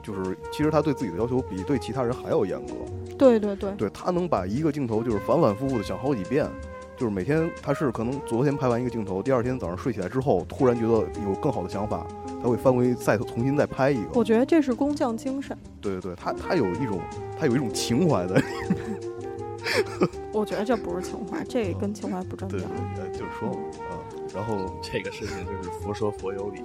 [0.00, 2.74] 就是其实他对自己的要求比对其他人还要严格。
[3.18, 6.48] 对对对，对他能把一个镜头就是反反复复的想好几遍，
[6.96, 12.06] 就是每天他是可能昨天拍完一个镜头，第二天早上睡起来之后，突然觉得有更好的想法，
[12.44, 14.10] 他会翻回去再重新再拍一个。
[14.12, 15.56] 我觉得这是工匠精神。
[15.80, 17.00] 对对对，他他有一种
[17.40, 18.38] 他有一种情怀的，
[20.30, 23.04] 我觉得这不是情怀，这跟情怀不沾对边对。
[23.04, 23.48] 呃，就是说
[23.88, 23.96] 啊，
[24.34, 26.60] 然后 这个事情就是佛说佛有理，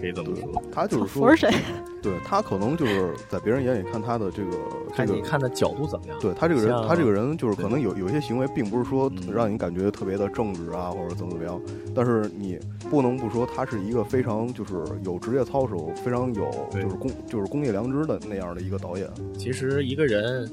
[0.00, 0.62] 可以这么说。
[0.72, 1.54] 他就是说佛是，谁？
[2.00, 4.50] 对他可能就是在别人眼里看他的这个
[4.96, 6.16] 这个看你看的角度怎么样？
[6.20, 11.60] 对他这个人，他这个人就是可能有有一些行为，并不是说嗯让你感觉特别的正直啊，或者怎么怎么样，
[11.94, 19.08] 但是你不能不说他是一个非常就是有职业操守，非常有就是工就是工业良知的那样的一个导演。
[19.36, 20.48] 其实一个人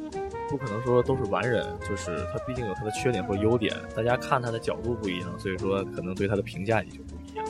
[0.55, 7.45] 不可能说都是完人，就是他毕竟有他的缺点或优点，大家看他的角度不一样，所以说可能对他的评价也就不一样。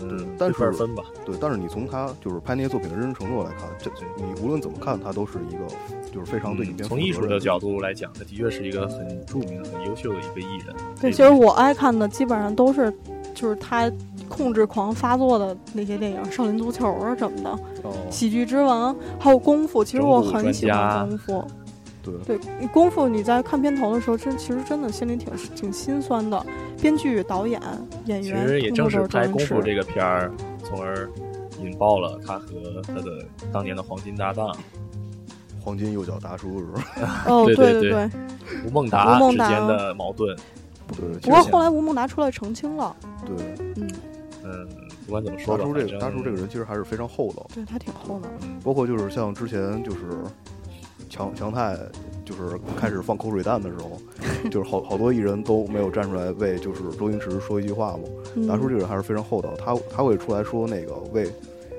[0.00, 1.04] 嗯，但是分吧。
[1.24, 5.64] 对，但是你从他就是拍那些作品的认真程度来看，这你无论怎么看，他都是一个
[6.12, 10.74] 就是非常对影片嗯从艺术的角度来讲，他的确是一个很著名、很优秀的一个艺人。
[11.00, 12.92] 对，其实我爱看的基本上都是，
[13.32, 13.90] 就是他
[14.28, 17.50] 控制狂发作的那些电影，《少林足球》啊什么的，
[17.84, 19.82] 哦，《喜剧之王》，还有《功夫》。
[19.84, 21.32] 其实我很喜欢中《功夫》。
[22.02, 26.44] 对对，你功夫你在看片头的时候，真其实真的心里挺挺心酸的。
[26.80, 27.60] 编剧、导演、
[28.06, 30.30] 演员其员，实也正是拍《功夫》这个，片儿，
[30.64, 31.08] 从而
[31.60, 34.54] 引爆了他和他的当年的黄金搭档
[35.60, 37.24] 黄金右脚大叔是吧？
[37.28, 38.10] 哦， 对对对对。
[38.66, 40.36] 吴孟达吴孟达之间的矛盾。
[40.98, 43.36] 对，不过后来吴孟达出来澄清了，对
[43.76, 43.90] 嗯，
[44.44, 44.68] 嗯，
[45.06, 47.46] 不管怎么说吧，大叔这个大叔这个人其实还是非常厚道。
[47.54, 48.28] 对他挺厚的。
[48.64, 49.98] 包括就是像之前就是
[51.12, 51.76] 强强泰
[52.24, 54.00] 就是开始放口水弹的时候，
[54.48, 58.04] 就是好好多艺人都没有站出来为就是周星驰说一句话嘛。
[58.34, 61.30] 嗯达叔这个人还是非常厚道，他他会出来说那个为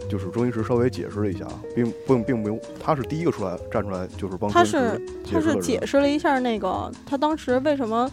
[0.07, 5.59] 就是周星驰稍微解释了一下，并并并不用他是第一个出来站出来就是帮他是他是。
[5.59, 8.07] 解释了一下那个他当时为什么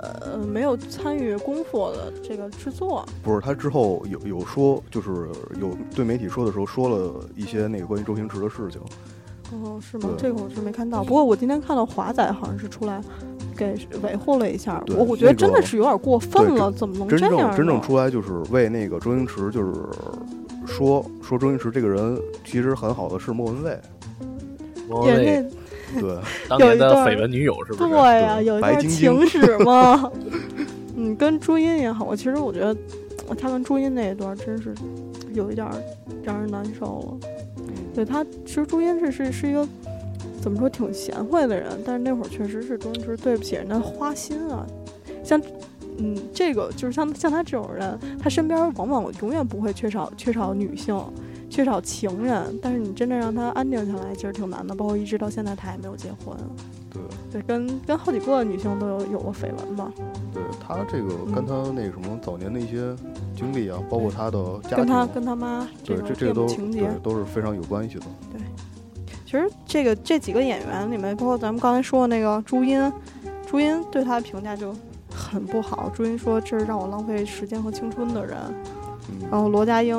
[0.00, 3.06] 呃没有参与功夫的这个制作。
[3.22, 5.28] 不是他之后有有说就是
[5.60, 8.80] 有对媒体说的时候说了一些那个关于周星驰的事情，
[9.62, 10.10] 哦，是吗？
[10.18, 11.04] 这个我是没看到。
[11.04, 13.00] 不过我今天看到华仔好像是出来
[13.56, 19.72] 给维护了一下，我我觉得真的是有点过分对了，怎么能这样真正出来就是为那个周星驰，就是
[20.66, 23.78] 说说周星驰这个人其实很好的是莫文蔚，
[24.88, 25.46] 莫文蔚
[26.00, 27.90] 对， 当年的有一段绯闻女友是不是？
[27.90, 30.10] 对呀、对有一段情史嘛。
[30.96, 32.76] 嗯，跟朱茵也好，我其实我觉得
[33.36, 34.72] 他跟朱茵那一段真是
[35.32, 35.66] 有一点
[36.22, 37.28] 让人难受了。
[37.94, 39.66] 对他，其实朱茵是是是一个
[40.40, 44.66] 怎么说挺贤惠的人，但是那会儿确实是朱茵是对不起人家花心啊。
[45.22, 45.40] 像
[45.96, 51.00] 嗯，这个就是像像他这种人，他身边往往永远不会缺少缺少女性，
[51.48, 52.42] 缺少情人。
[52.60, 54.74] 但是你真的让他安定下来，其实挺难的。
[54.74, 56.36] 包括一直到现在他也没有结婚。
[56.94, 57.02] 对
[57.32, 59.92] 对，跟跟好几个女性都有有过绯闻吧，
[60.32, 62.94] 对他这个嗯跟他那什么早年的一些
[63.36, 68.06] 经历啊，包括他的家跟他，跟他妈对这这个都情节对，都是非常有关系的。
[68.32, 68.40] 对
[69.26, 72.92] 其实这个这几个演员里面，包括咱们刚才说的那个朱茵，
[73.44, 74.72] 朱茵对他的评价就
[75.12, 75.90] 很不好。
[75.92, 78.36] 朱茵说这是让我浪费时间和青春的人。
[79.10, 79.96] 嗯，然后罗家英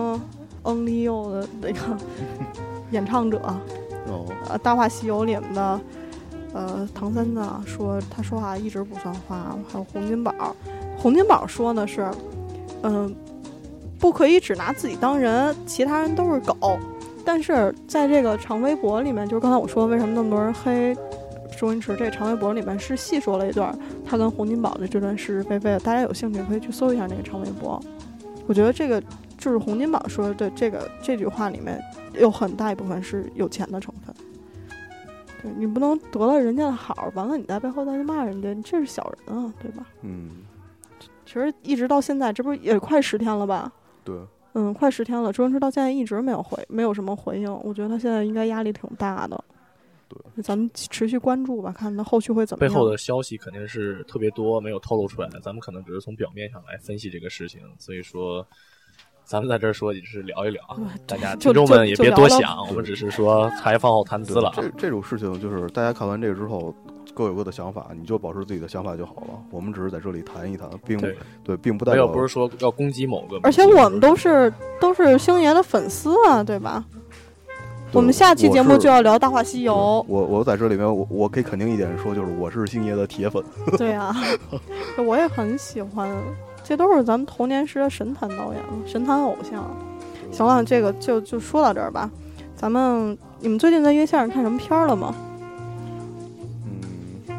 [0.63, 1.79] ，Only You 的那个
[2.91, 3.37] 演唱者，
[4.07, 5.81] 哦，呃，《大话西游》里面的
[6.55, 10.55] 呃唐三呢说他说话一直不算话，还有洪金宝，
[10.97, 12.09] 洪金宝说呢是，
[12.83, 13.13] 嗯、
[13.99, 16.79] 不可以只拿自己当人，其他人都是狗。
[17.25, 20.95] 但是在这个长微博里面，就是刚才我说为什么那么多人黑
[21.59, 27.81] 周星驰，这个长微博里面是细说了一段他跟洪金宝的这段是是非非的，大家有兴趣可以去搜一下那个长微博。
[28.47, 29.01] 我觉得这个
[29.37, 31.81] 就是洪金宝说的这个这句话里面
[32.13, 34.04] 有很大一部分是有钱的成分。
[35.41, 39.85] 对你不能得了人家的好，完了你在背后再去骂人家，你这是小人啊，对吧？
[40.01, 40.43] 嗯，
[41.25, 43.71] 其实一直到现在，这不是也快十天了吧？
[44.03, 44.15] 对，
[44.53, 47.51] 嗯，快十天了，周星驰到现在一直没有回，没有什么回应。
[47.63, 49.43] 我觉得他现在应该压力挺大的。
[50.07, 52.71] 对，咱们持续关注吧，看他后续会怎么样。
[52.71, 55.39] 背后的消息肯定是特别多，没有透露出来的。
[55.39, 58.47] 咱们可能只是从表面上来分析这个事情，所以说，
[59.25, 60.61] 咱们在这儿说也是聊一聊，
[61.07, 64.53] 大家听众们也别多想，我们只是说茶余饭后谈资了啊。
[64.57, 66.73] 这这种事情就是大家看完这个之后
[67.15, 69.39] 各有各的想法，你就保持自己的想法就好了。
[69.49, 76.85] 我们只是在这里谈一谈，并对，对，并不代表不是说要攻击某个，而且我们都是都是星爷的粉丝啊，对吧？
[77.91, 79.73] 我们下期节目就要聊《大话西游
[80.07, 83.41] 我我在这里面，我我可以肯定一点说，就是我是星爷的铁粉。》。
[83.77, 84.13] 对啊，
[85.03, 86.11] 我也很喜欢，
[86.67, 89.63] 这都是咱们童年时的神坛导演了，神坛偶像。
[90.31, 92.09] 行了，这个就就说到这儿吧。
[92.55, 95.13] 咱们你们最近在院线上看什么片儿了吗？
[96.65, 97.35] 嗯，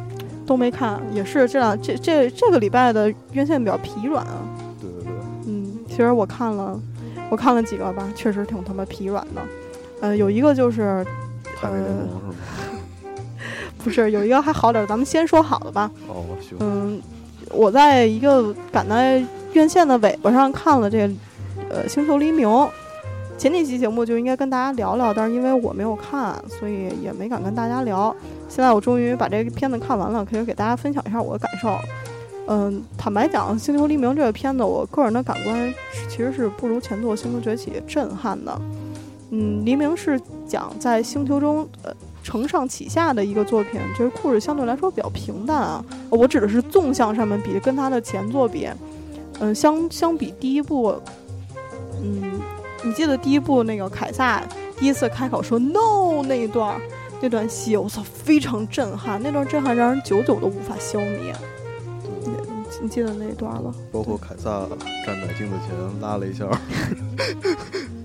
[0.46, 4.38] 都没看，也是这两这这这个礼拜的院线比较疲软啊。
[4.80, 5.12] 对对对，
[5.46, 6.80] 嗯，其实我看了，
[7.28, 9.42] 我看了几个吧，确实挺他妈疲软的。
[10.02, 11.04] 呃，有一个就是
[11.58, 13.82] 太美联盟是？
[13.82, 15.90] 不是有一个还好点儿，咱们先说好的吧。
[16.06, 17.02] 哦，行，嗯，
[17.50, 20.98] 我在一个赶在院线的尾巴上看了这
[21.70, 22.48] 呃《星球黎明》，
[23.38, 28.14] 前几期节目就应该跟大家聊聊，但是因为我没有看，所以也没敢跟大家聊。
[28.48, 31.76] 现在我终于把这个片子看完了，可以给大家分享一下我的感受。
[32.48, 35.74] 嗯，坦白讲，《星球黎明》这个片子，我个人的感官
[36.08, 38.60] 其实是不如前作《星球崛起》震撼的。
[39.30, 41.92] 嗯，黎明是讲在星球中呃
[42.26, 45.84] 承上启下的一个作品，就是故事相对来说比较平淡啊。
[46.10, 48.68] 我指的是纵向上面比，跟他的前作比，
[49.38, 51.00] 嗯、相相比第一部，
[52.02, 52.40] 嗯，
[52.82, 54.42] 你记得第一部那个凯撒
[54.76, 56.80] 第一次开口说 “no” 那一段，
[57.20, 61.32] 那段戏，我操，非常震撼，那段震撼让人久久都无法消灭。
[62.82, 63.72] 你记得那一段了？
[63.90, 64.66] 包括凯撒
[65.06, 66.44] 站在镜子前拉了一下，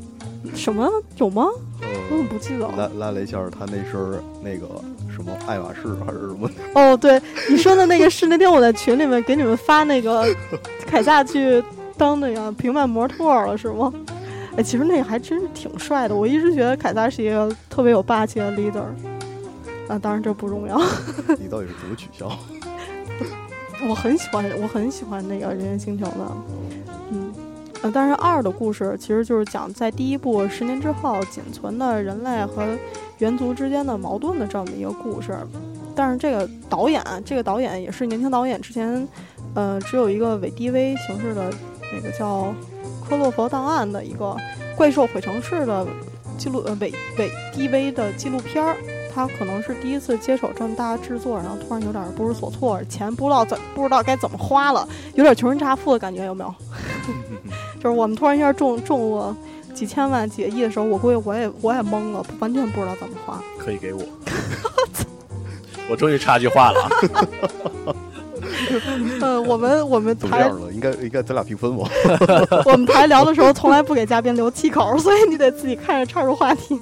[0.56, 1.47] 什么有吗？
[1.82, 2.73] 我怎么呃，不记得了？
[2.77, 4.67] 拉拉了一下他那身儿那个
[5.13, 6.49] 什么爱马仕还是什么？
[6.75, 10.25] 哦，对，你说的那个是那天我在群里面给你们发那个
[10.86, 11.63] 凯撒去
[11.97, 13.91] 当那个平面模特了，是吗？
[14.58, 16.15] 哎，其实那个还真是挺帅的。
[16.15, 18.84] 我一直觉得凯撒是一个特别有霸气的 leader。
[19.88, 20.77] 啊，当然这不重要。
[21.39, 22.30] 你到底是怎么取消？
[23.88, 26.32] 我很喜欢，我很喜欢那个《人猿星球》的，
[27.12, 27.30] 嗯，
[27.81, 32.63] 呃，但是二的故事其实就是讲在第一部十年之后仅存的人类和
[33.17, 35.35] 猿族之间的矛盾的这么一个故事。
[35.95, 39.07] 但是这个导演，这个导演也是年轻导演，之前
[39.55, 41.51] 呃只有一个伪 DV 形式的
[41.93, 42.43] 那个叫
[43.07, 44.35] 《科洛佛档案》的一个
[44.75, 45.85] 怪兽毁城市的
[46.37, 48.77] 记录呃伪伪 DV 的纪录片儿。
[49.13, 56.54] 他可能是第一次接手这么大的制作，然后突然有点不知所措，钱不知道怎不知道该怎么花了，有点穷人乍富的感觉，有没有？
[57.82, 59.36] 就是我们突然一下中中了
[59.74, 63.41] 几几千万、几个亿的时候，我估计我也我也懵了，完全不知道怎么花。
[63.58, 64.04] 可以给我。
[65.89, 66.89] 我终于插句话了，
[69.21, 70.71] 呃，我们我们台怎么样了？
[70.71, 71.89] 应该应该咱俩平分吧？
[72.63, 76.80] 我们台聊的时候从来不给嘉宾留气口，所以你得自己看着插入话题。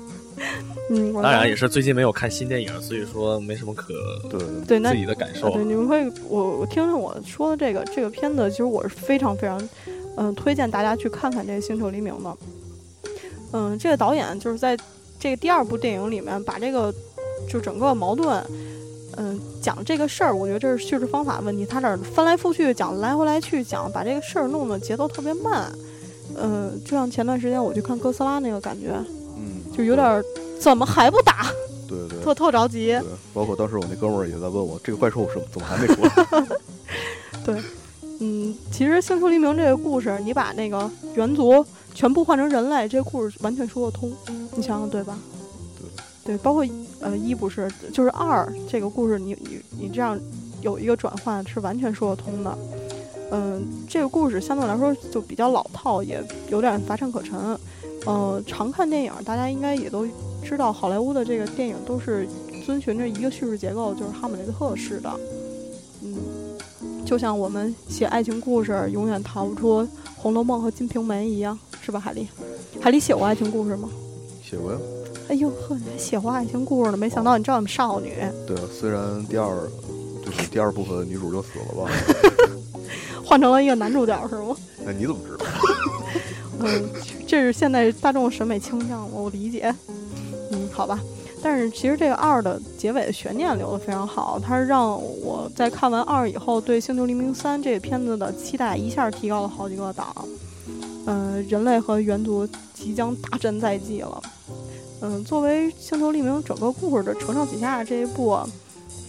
[0.89, 3.93] 嗯，当然也是最近没有看新电影，所以说没什么可
[4.30, 5.49] 对对，那自己的感受。
[5.52, 9.60] 对，你们会我我听听我说的这个这个片子，其实我是非常非常
[10.17, 12.38] 嗯、呃推荐大家去看看这个《星球黎明》的。
[13.52, 14.78] 嗯，这个导演就是在
[15.19, 16.93] 这个第二部电影里面把这个
[17.47, 18.43] 就整个矛盾。
[19.17, 21.65] 嗯，讲这个事儿，我觉得这是叙事方法问题。
[21.65, 25.69] 他这儿翻来覆去讲，来回来去讲，把这个事儿弄得节奏特别慢。
[26.38, 28.93] 嗯，就像前段时间我去看哥斯拉那个感觉，
[29.36, 30.23] 嗯，就有点儿
[30.60, 31.48] 怎么还不打，
[31.88, 32.88] 对对特特着急。
[32.88, 36.48] 对，包括当时我那哥们儿也在问我，这个怪兽是怎么还没出来？
[37.45, 37.62] 对？
[38.22, 44.12] 嗯，其实《星球黎明》这个故事，你把那个猿族全部换成人类，这个故事完全说得通。
[44.56, 45.17] 你想想对吧？
[46.26, 46.65] 对，对包括
[47.00, 50.19] 呃一不是，就是二这个故事你，你你这样
[50.60, 52.58] 有一个转换是完全说得通的。
[53.32, 57.39] 嗯，这个故事相对来说就比较老套，也有点乏善可陈。
[58.06, 60.06] 呃，常看电影，大家应该也都
[60.43, 62.28] 知道，好莱坞的这个电影都是
[62.65, 65.10] 遵循着一个叙事结构，就是哈姆雷特式的。
[66.02, 66.15] 嗯，
[67.06, 69.82] 就像我们写爱情故事，永远逃不出
[70.15, 72.28] 《红楼梦》和《金瓶梅》一样，是吧，海丽？
[72.82, 73.89] 海丽写过爱情故事吗？
[74.43, 74.78] 写过呀。
[75.28, 76.97] 哎呦呵，你还写过爱情故事呢？
[76.97, 78.13] 没想到你这么少女。
[78.47, 79.69] 对，虽然第二
[80.25, 81.91] 就是第二部分女主就死了吧，
[83.23, 84.56] 换成了一个男主角是吗？
[84.84, 85.45] 那你怎么知道？
[86.62, 86.89] 嗯，
[87.28, 89.73] 这是现在大众审美倾向，我理解。
[90.71, 90.99] 好吧。
[91.41, 100.13] 但是其实这个二的结尾的悬念留得非常好，它让我在看完二以后，对《星球黎明三》这个片子的期待一下提高了好几个档。
[101.05, 104.21] 嗯、人类和猿族即将大战在即了。
[105.01, 108.38] 嗯，作为《星球黎明》整个故事的承上启下这一部，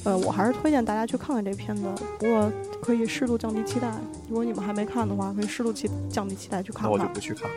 [0.04, 1.82] 呃，我还是推荐大家去看看这片子。
[2.18, 2.50] 不过
[2.82, 3.92] 可以适度降低期待，
[4.28, 7.04] 如果你们还没看的话，可以适度期降低期待去看那我就。
[7.08, 7.50] 不去看。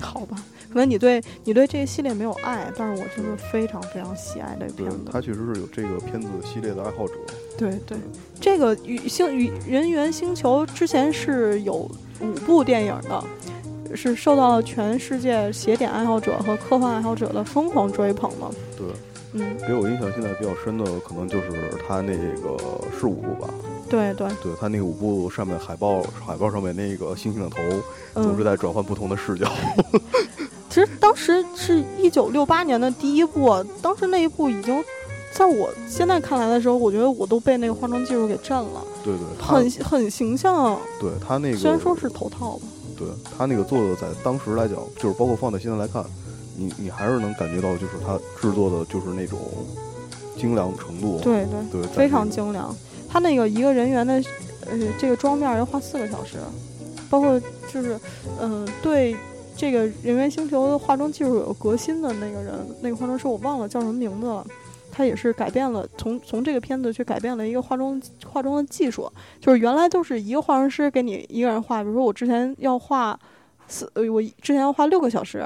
[0.00, 0.36] 好吧，
[0.68, 4.98] 可能你对你对这个系列没有爱，但是我真的非常非常喜爱这个片子。
[5.10, 7.14] 他确实是有这个片子系列的爱好者。
[7.56, 7.98] 对对，
[8.40, 11.74] 这个与星与人猿星球之前是有
[12.20, 18.50] 五部电影的，是受到了全世界写点爱好者和科幻爱好者的疯狂追捧嘛。
[18.76, 18.86] 对，
[19.32, 22.56] 嗯，给我印象现在比较深的，可能就是他那个
[22.98, 23.48] 是五部吧。
[23.88, 27.56] 对对，对他那个五部上面海报海报上面那个星星的头，
[28.14, 29.50] 总是嗯，在转换不同的视角。
[30.70, 34.82] 其实当时是一九六八年的第一部，当时那一部已经。
[35.34, 40.78] 在我现在看来的时候，我觉得我都被那个化妆技术给震了，对对，很很形象。
[41.00, 42.66] 对他那个虽然说是头套吧，
[42.98, 46.04] 对他那个做的，在当时来讲，就是包括放在现在来看，
[46.56, 49.38] 你你还是能感觉到，就是它制作的就是那种
[50.36, 51.18] 精良程度。
[51.20, 52.74] 对对，对，非常精良。
[53.08, 54.14] 他那个一个人员的，
[54.70, 56.38] 呃，这个妆面要花四个小时，
[57.10, 57.38] 包括
[57.70, 57.98] 就是，
[58.40, 59.14] 嗯、对
[59.56, 64.46] 这个人员星球的化妆技术有革新的那个人，那个化妆师我忘了叫什么名字了。
[64.94, 69.10] 他也是改变了，从从这个片子去改变了一个化妆化妆的技术，
[69.40, 73.18] 就是原来都是一个化妆师给你一个人画，比如说我之前要画
[73.66, 75.42] 四，呃，我之前要画六个小时，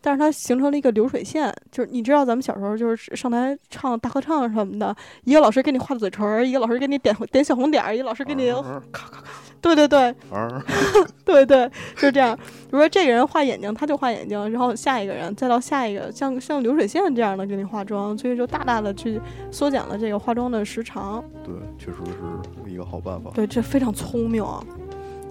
[0.00, 9.24] 但是它形成了一个流水线，就是你知道咱们小时候就是上台唱大合唱什么的，一个老师给你画嘴唇儿，一个老师给你点点小红点儿，一个老师给你，咔咔咔
[9.60, 10.64] 对对对啊，
[11.24, 12.36] 对对，就是这样。
[12.36, 21.24] 比如说这个人画眼睛，他就画眼睛，然后下一个人再到下一个，像像流水线这样的给你化妆，所以就大大的去缩减了这个化妆的时长。
[21.42, 23.32] 对，确实是一个好办法。
[23.34, 24.64] 对，这非常聪明啊。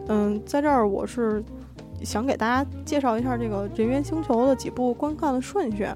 [0.09, 1.41] 嗯，在这儿我是
[2.03, 5.87] 想给大家介绍一下这个《人猿星球》的几部观看的顺序。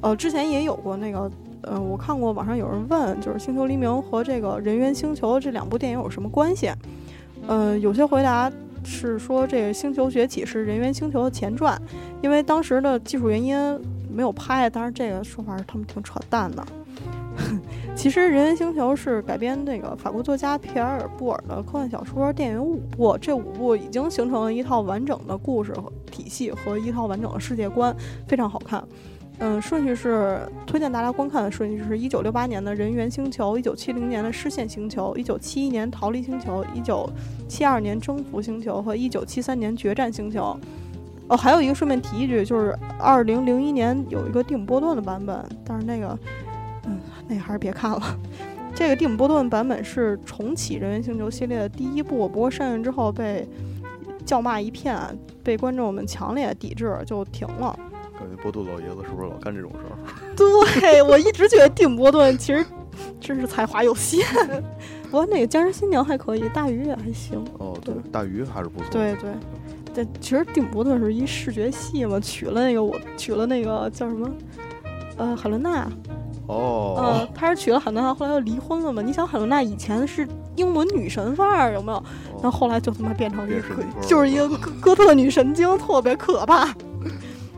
[0.00, 1.30] 呃，之前也有过那个，
[1.62, 6.70] 呃，我看过网上有人问，就是《星球黎明》和这个《人猿星球》这两部电影有什么关系？
[7.46, 8.50] 呃，有些回答
[8.84, 11.80] 是说这个《星球崛起》是《人猿星球》的前传，
[12.22, 13.56] 因为当时的技术原因
[14.10, 14.70] 没有拍。
[14.70, 16.66] 当然，这个说法是他们挺扯淡的。
[17.94, 27.94] 其实《人猿星球》是改编那个法国作家皮埃尔·布尔的科幻小说，电影五部，这五部已经形成了一套完整的故事和体系和一套完整的世界观，
[28.26, 28.82] 非常好看。
[29.42, 37.08] 嗯，顺序是推荐大家观看的顺序是：一九六八年的《人猿星球》，一九七零年的《失陷星球》，一九七一年《逃离星球》，一九
[37.48, 40.40] 七二年《征服星球》和一九七三年《决战星球》。
[41.28, 46.18] 哦，还有一个顺便提一句，就是二零零一年有一个定·波段的版本，但是那个，
[47.30, 48.18] 嗯，那个还是别看了。
[48.74, 53.46] 这个蒂姆·波顿版本是重启《人猿星球》系列的第一部，不过上映之后被
[54.24, 54.96] 叫骂一片，
[55.42, 57.76] 被观众们强烈抵制，就停了。
[58.18, 59.96] 感觉波顿老爷子是不是老干这种事儿？
[60.80, 62.64] 对我一直觉得蒂姆·波顿其实
[63.18, 64.24] 真是才华有限。
[65.10, 67.42] 不过那个《僵尸新娘》还可以，《大鱼》也还行。
[67.58, 68.88] 哦，对对，大鱼还是不错。
[68.90, 69.32] 对对，
[69.94, 74.30] 对，其实蒂姆·波顿是一视觉系嘛，娶了那个我娶了那个叫什么，
[75.16, 75.90] 呃，海伦娜，
[76.50, 79.00] 哦呃，，他是娶了海伦娜，后来又离婚了嘛。
[79.02, 80.26] 你想海伦娜以前是
[80.56, 81.98] 英伦女神范儿，有没有？
[81.98, 82.04] 哦
[82.42, 83.60] 然后后来就他妈变成一个
[84.06, 86.66] 就是一个哥哥特女神经，特别可怕。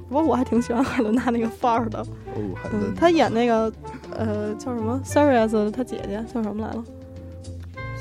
[0.08, 2.00] 不过我还挺喜欢海伦娜那个范儿的。
[2.00, 2.06] 哦，
[2.54, 3.72] 海嗯，伦，她演那个
[4.14, 6.84] 呃叫什么 s e r i u s 她姐姐叫什么来了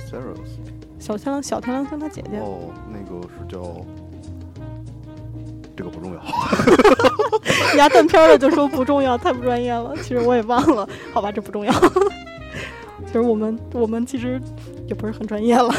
[0.10, 0.50] ？Serious，
[1.00, 2.40] 小天狼小天狼星她姐姐。
[2.40, 3.62] 哦，那个是叫，
[5.78, 6.22] 这个不重要。
[7.78, 9.94] 牙断片了就说不重要，太不专业了。
[10.02, 11.72] 其实我也忘了，好吧，这不重要。
[13.06, 14.40] 其实我们我们其实
[14.88, 15.74] 也不是很专业了。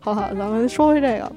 [0.00, 1.32] 好好，咱们说回这个。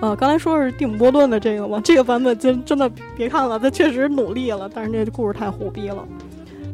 [0.00, 6.06] 呃，刚才说是蒂姆·波顿的这个嘛，这个版本真真的别看了，他确实努力了，但是这故事太虎逼了。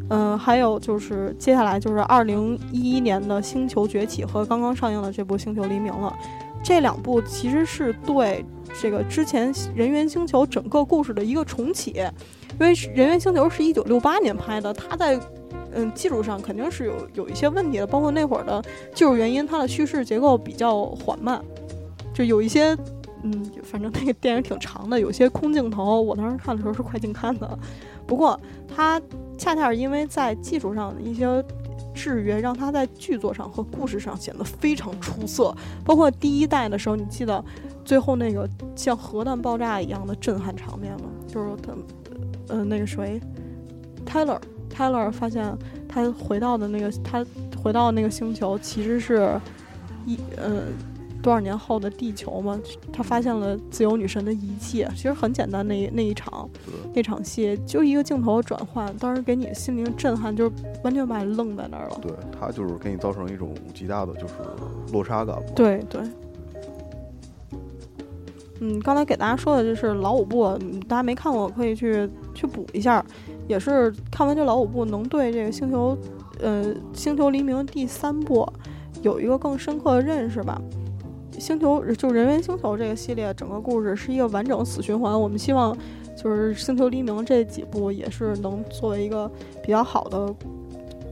[0.09, 6.12] 嗯、还有就是接下来就是二零一一年的《星球崛起》和刚刚上映的这部《星球黎明》了。
[6.63, 8.45] 这两部其实是对
[8.81, 15.19] 这个之前《人猿星球》整个故事的一个重启，因为《人猿星球》是一九六八年拍的，它在
[15.73, 18.63] 嗯技术上肯定是有有一些问题的，包括那会儿的
[18.95, 21.43] 技术原因，它的叙事结构比较缓慢，
[22.13, 22.77] 就有一些
[23.23, 27.59] 嗯，反正那个电影挺长的，有些空镜头，我当时看的时候是快进看的，
[28.07, 28.39] 不过
[28.75, 29.01] 它
[29.39, 31.43] 恰恰是因为在技术上的一些。
[32.01, 37.44] 制约让他在剧作上和故事上显得非常出色，包括第一代的时候，你记得
[37.84, 41.11] 最后那个像核弹爆炸一样的震撼场面吗？
[41.28, 41.74] 就是他，
[42.48, 43.20] 呃，那个谁
[44.07, 45.55] ，Tyler，Tyler 发现
[45.86, 47.26] 他回到的那个他
[47.62, 49.38] 回到那个星球其实是
[50.07, 50.62] 一呃
[51.23, 52.59] 多少年后的地球嘛，
[52.93, 56.49] 他发现了自由女神的遗弃，其实很简单那一那一场
[56.95, 60.53] 那场戏就一个镜头转换，当时给你心灵震撼，就是
[60.83, 61.99] 完全把你愣在那儿了。
[62.01, 64.35] 对，他就是给你造成一种极大的就是
[64.93, 65.37] 落差感。
[65.55, 66.01] 对对。
[68.62, 73.03] 嗯，刚才给大家说的就是老五部，嗯大家没看过可以去去补一下，
[73.49, 75.97] 也是看完这老五部能对这个星球，
[76.41, 78.47] 呃，星球黎明第三部
[79.01, 80.61] 有一个更深刻的认识吧。
[81.41, 85.18] 星球就人猿星球这个系列，整个故事是一个完整死循环。
[85.18, 85.76] 我们希望
[86.14, 89.28] 就是星球黎明这几部也是能作为一个
[89.62, 90.32] 比较好的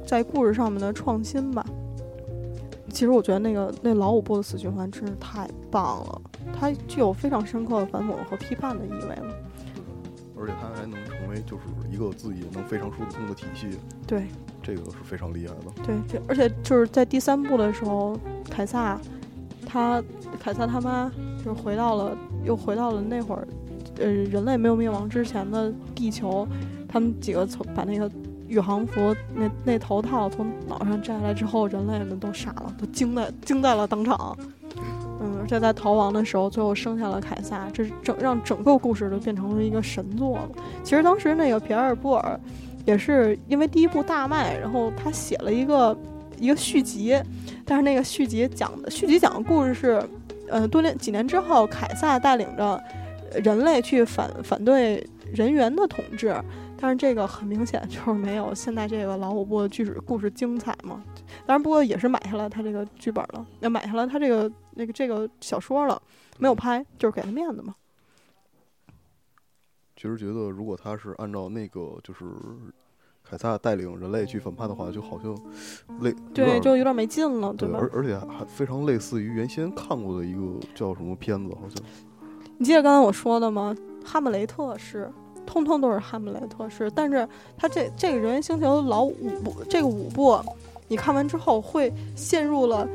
[0.07, 1.65] 在故事上面的创新吧。
[2.91, 6.21] 其实我觉得那个那老五部的死循环真是太棒了，
[6.59, 9.35] 它具有非常深刻的反讽和批判的意味了。
[10.41, 14.27] 而且它还能成为就是一个自己能非常说得通的体系，对
[14.63, 15.83] 这个是非常厉害的。
[15.85, 18.17] 对，这而且就是在第三部的时候，
[18.49, 18.99] 凯撒
[19.71, 20.03] 他
[20.41, 21.13] 凯撒他妈
[21.45, 23.47] 就回到了又回到了那会儿，
[23.99, 26.49] 呃，人类没有灭亡之前的地球，
[26.89, 28.11] 他们几个从把那个
[28.47, 34.35] 宇航服那那头套从脑上摘下来之后，人类们都傻了，都惊在 惊在了当场。
[35.21, 40.49] 嗯，而且在逃亡的时候，最后生下了凯撒，这是整让整个故事都变成了一个神作了。
[40.85, 42.39] 其实当时那个皮埃尔波尔
[42.87, 45.97] 也是因为第一部大卖，然后他写了一个
[46.39, 47.21] 一个续集，
[47.69, 50.03] 但是那个续集讲的续集讲的故事是，
[50.49, 52.83] 呃，多年几年之后，凯撒带领着
[53.45, 56.35] 人类去反反对人猿的统治，
[56.81, 61.05] 但是这个很明显就是没有现在这个老五部的剧史故事精彩嘛。
[61.45, 66.01] 当然，不过也是买下了他这个剧本了，也买下了他这个那个这个小说了，
[66.39, 67.75] 没有拍，就是给他面子嘛。
[69.95, 72.25] 其实觉得如果他是按照那个就是
[73.31, 75.37] 凯撒带领人类去反叛的话，就好像
[76.01, 77.79] 类对，就有点没劲了，对，吧？
[77.81, 80.41] 而而且还非常类似于原先看过的一个
[80.75, 81.83] 叫什么片子，好像
[82.57, 83.77] 你记得刚才我说的吗？
[84.05, 85.11] 哈姆雷特是，
[85.45, 90.39] 通通都是哈姆雷特是，但是他这这个人猿星球老五部这个五部，
[90.89, 92.89] 你看完之后会陷入了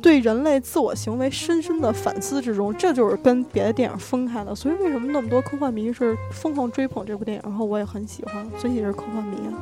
[0.00, 4.54] 对人类自我行为深深的反思之中，这就是跟别的电影分开的。
[4.54, 9.52] 所以为什么那么多科幻迷是疯狂追捧这部电影，然后我也很喜欢，所以也是科幻迷啊。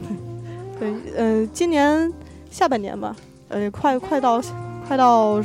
[0.78, 2.12] 对，呃，今年
[2.50, 3.16] 下半年吧，
[3.48, 4.40] 呃，快快到
[4.86, 5.40] 快到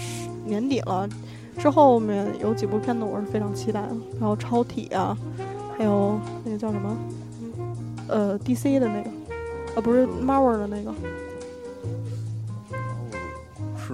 [0.45, 1.07] 年底了。
[1.57, 5.17] 之后面有几部片子我是非常期待的，然后超体啊，
[5.77, 6.97] 还有那个叫什么，
[8.07, 9.09] 呃，DC 的那个，
[9.75, 10.93] 啊不是 Marvel 的那个，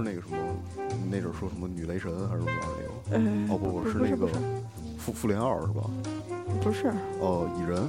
[0.04, 0.38] 是那个什么，
[1.10, 2.52] 那阵儿说什么女雷神还是什么
[3.10, 3.24] 那个？
[3.24, 4.28] 呃，哦不不是那个
[4.98, 5.90] 复复联二是吧？
[6.62, 7.82] 不是，哦，蚁人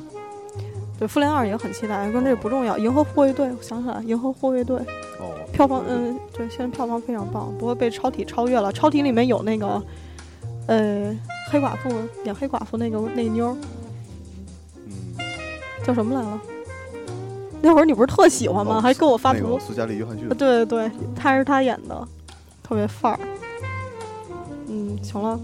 [0.98, 2.78] 对，复联二也很期待，跟这不重要。
[2.78, 4.78] 银河护卫队，我想起来，银河护卫队
[5.20, 8.72] 哦，票房，嗯，对，现在票房非常棒，不过被超体超越了。
[8.72, 9.82] 超体里面有那个
[10.66, 11.14] 呃，
[11.50, 11.90] 黑寡妇
[12.24, 13.56] 演黑寡妇那个那妞儿
[14.86, 15.16] 嗯，
[15.84, 16.40] 叫什么来了？
[17.62, 18.76] 那会儿你不是特喜欢吗？
[18.76, 19.58] 哦还给我发图那个。
[19.60, 22.08] 斯嘉丽·约翰逊啊，，对对对，他是他演的，
[22.62, 23.18] 特别范儿。
[24.68, 25.40] 嗯，行了，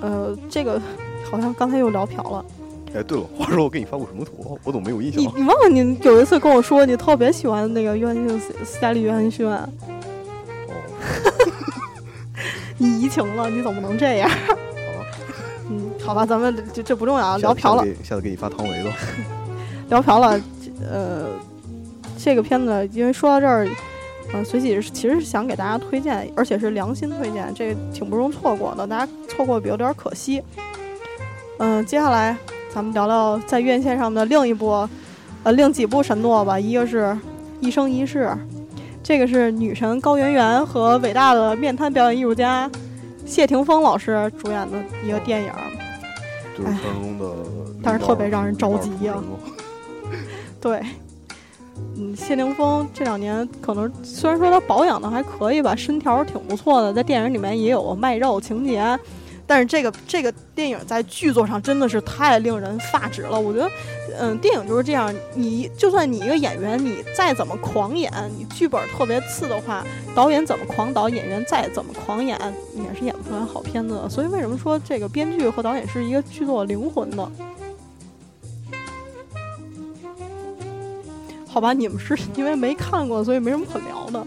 [0.00, 0.80] 呃，这个
[1.30, 2.44] 好像刚才又聊瓢了。
[2.94, 4.58] 哎，对了，话说我给你发过什么图？
[4.64, 5.32] 我怎么没有印象啊？
[5.36, 9.68] 你你忘了你有一次跟我说你特别喜欢那个约翰逊斯斯嘉丽约翰逊，哦，
[12.78, 14.28] 你移情了，你怎么能这样？
[14.36, 15.06] 好吧，
[15.70, 18.90] 嗯，好吧，咱们这这不重要，下聊瓢了下，次给你发汤唯的。
[19.88, 20.40] 聊瓢了。
[20.88, 21.28] 呃，
[22.18, 23.68] 这个片子因为说到这儿，
[24.32, 30.42] 呃，随喜其实是想给大家推荐，而且是良心推荐，这个挺不容错过的，大家错过有点可惜。
[31.58, 32.36] 嗯、接下来
[32.72, 34.88] 咱们聊聊在院线上的另一部，
[35.42, 36.58] 呃，另几部神作吧。
[36.58, 37.04] 一个是
[37.60, 38.24] 《一生一世》，
[39.02, 42.70] 这个是女神高圆圆和伟大的面瘫表演艺术家
[43.26, 45.52] 谢霆锋老师主演的一个电影。
[46.56, 47.34] 就是传说中的，
[47.82, 49.14] 但是特别让人着急呀
[50.60, 50.82] 对，
[51.96, 58.98] 嗯，谢霆锋这两年可能虽然说他保养的还可以吧，身条挺不错的，在电影里面也有卖肉情节，
[59.46, 63.40] 但是这个这个电影在剧作上真的是太令人发指了。
[63.40, 63.70] 我觉得，
[64.18, 69.82] 嗯，电影就是这样，你就算你一个演员，你再怎么狂演，你剧本特别次的话，
[70.14, 72.38] 导演怎么狂导，演员再怎么狂演，
[72.76, 74.08] 也是演不出来好片子的。
[74.08, 77.32] 所以为什么说这个编剧和导演是一个剧作灵魂呢？
[81.50, 84.26] 好吧，你们是 因为没看过，所以没什么可聊的。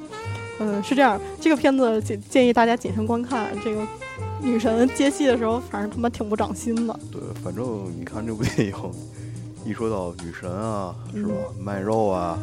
[0.60, 3.50] 嗯，是这样，这个片子建建议大家谨慎观看。
[3.64, 3.82] 这个
[4.42, 7.00] 女神接戏的时候，反正他妈挺不长心的。
[7.12, 8.74] 对，反正你看这部电影，
[9.66, 11.34] 一说到女神啊，是吧？
[11.58, 12.38] 嗯卖肉啊，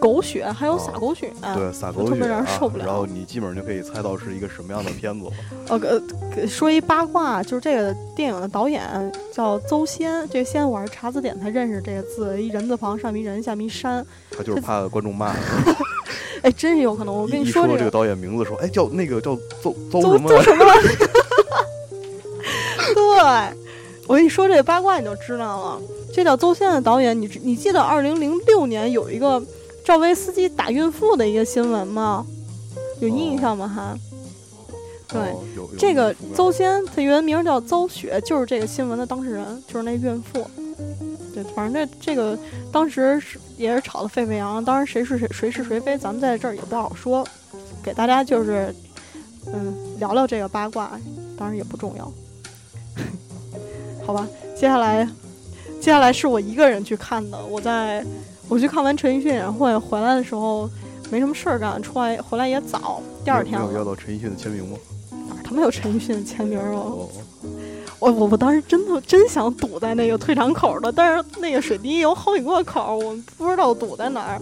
[0.00, 5.32] 狗血还有哦撒狗血，对，撒狗血特别让人啊受不了然后你基本上就可以猜到是一个什么样的片子了。
[5.68, 6.02] 呃，呃
[6.36, 8.82] 呃说一八卦，就是这个电影的导演
[9.32, 14.04] 叫邹仙，这个仙我是查字典才认识这个字，一人字旁上面一人下面一山，
[14.36, 15.34] 他就是怕观众骂。
[16.42, 17.14] 哎，真是有可能。
[17.14, 20.64] 我跟一你这个说这个导演名字，说哎叫那个叫邹邹邹什么？
[22.94, 23.56] 对，
[24.08, 25.80] 我跟你说这个八卦你就知道了。
[26.12, 29.40] 这叫邹仙的导演，你你记得二零零六年有一个
[29.84, 32.24] 赵薇司机打孕妇的一个新闻吗？
[33.00, 33.66] 有印象吗？
[33.68, 33.98] 还？
[35.08, 35.34] 对
[35.78, 40.48] 这个邹仙，他原名叫邹雪，就是这个新闻的当事人，就是那孕妇。
[41.34, 42.38] 对，反正这这个
[42.70, 47.26] 当时是也是吵得沸沸扬扬，当然谁是谁谁是谁非，咱们在这儿也不好说，
[47.82, 48.74] 给大家就是
[49.52, 50.92] 嗯聊聊这个八卦，
[51.36, 52.10] 当然也不重要。
[54.06, 55.04] 好吧，接下来
[55.80, 58.02] 接下来是我一个人去看的，我在
[58.52, 60.68] 我去看完陈奕迅演唱会回来的时候
[61.10, 63.82] 没什么事儿干，出来回来也早，第二天了没有要。
[63.82, 64.76] 到陈奕迅的签名吗？
[65.10, 66.68] 哪他妈有陈奕迅的签名啊？
[66.70, 67.08] 哦，
[68.02, 74.40] 我我我当时真的真想堵在那个退场口的，但是那个水滴有好几个口，我不知道堵在哪儿。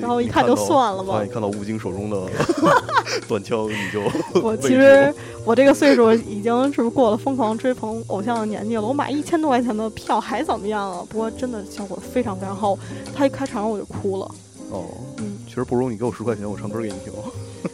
[0.00, 2.26] 然后一看就算了吧你看到吴京手中的
[3.28, 4.00] 短枪，你就
[4.40, 8.82] 我其实我这个岁数已经是过了疯狂追捧偶像的年纪了。
[8.82, 11.04] 我买一千多块钱的票还怎么样啊？
[11.10, 12.78] 不过真的效果非常非常好。
[13.14, 14.34] 他一开场我就哭了。
[14.70, 14.86] 哦，
[15.18, 17.12] 嗯，其实不如你给我十块钱，我唱歌给你听。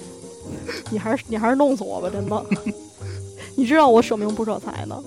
[0.91, 2.45] 你还是你还是弄死我吧，真的。
[3.55, 5.01] 你知道我舍命不舍财的。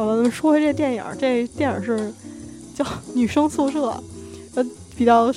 [0.00, 2.10] 好了，咱们说回这电影，这电影是
[2.74, 2.82] 叫
[3.12, 3.88] 《女生宿舍》，
[4.54, 4.64] 呃，
[4.96, 5.30] 比较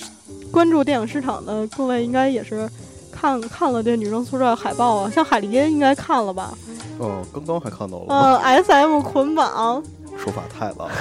[0.54, 2.70] 关注电影市场的各位应该也是
[3.12, 6.58] 看看了这《女生宿舍》海报啊，像海狸应该看了吧？
[7.02, 9.84] 嗯，刚刚还看到了，呃，S M 捆绑，
[10.18, 10.92] 手法太烂了，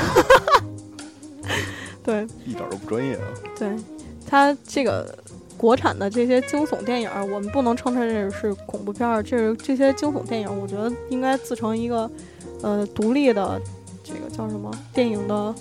[2.02, 3.22] 对一点都不专业啊。
[3.56, 3.76] 对，
[4.26, 5.16] 它这个。
[5.58, 12.10] 国产的这些惊悚电影，我们不能称它这是恐怖片儿，这是这些惊悚电影，我觉得应该自成一个
[12.62, 13.60] 呃独立的
[14.02, 15.54] 这个叫什么电影的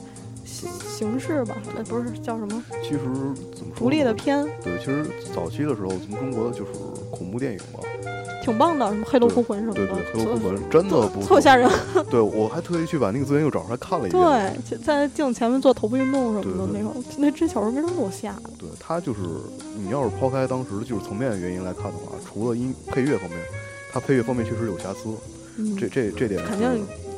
[0.45, 1.57] 形形式吧？
[1.75, 2.99] 呃，不是叫什么其实
[3.55, 3.77] 怎么说？
[3.77, 6.71] 独立的片，对，其实早期的时候，咱们中国的就是
[7.09, 7.79] 恐怖电影嘛。
[8.43, 11.69] 挺棒的，什么《黑楼孤魂》什么的，对对，黑楼孤魂真的不错，特吓人。
[12.09, 14.59] 对我还特意去把那个资源又找出来看了一遍。
[14.67, 18.49] 对，在镜子前面做头部运动什么的对对那种，那这小时候为什么给我吓的？
[18.57, 19.19] 对，它就是
[19.77, 23.39] 你要是抛开当时的技术层面的原因来看的话，除了音配乐方面，
[23.93, 25.15] 它配乐方面确实有瑕疵。
[25.57, 26.67] 嗯，这这这点肯定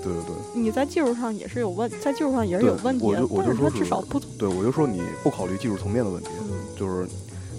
[0.04, 7.08] 对对对你在技术上也是有问，在技术上也是有问题的我就，我就说是至少不对，我就说你不考虑技术层面的问题，嗯就是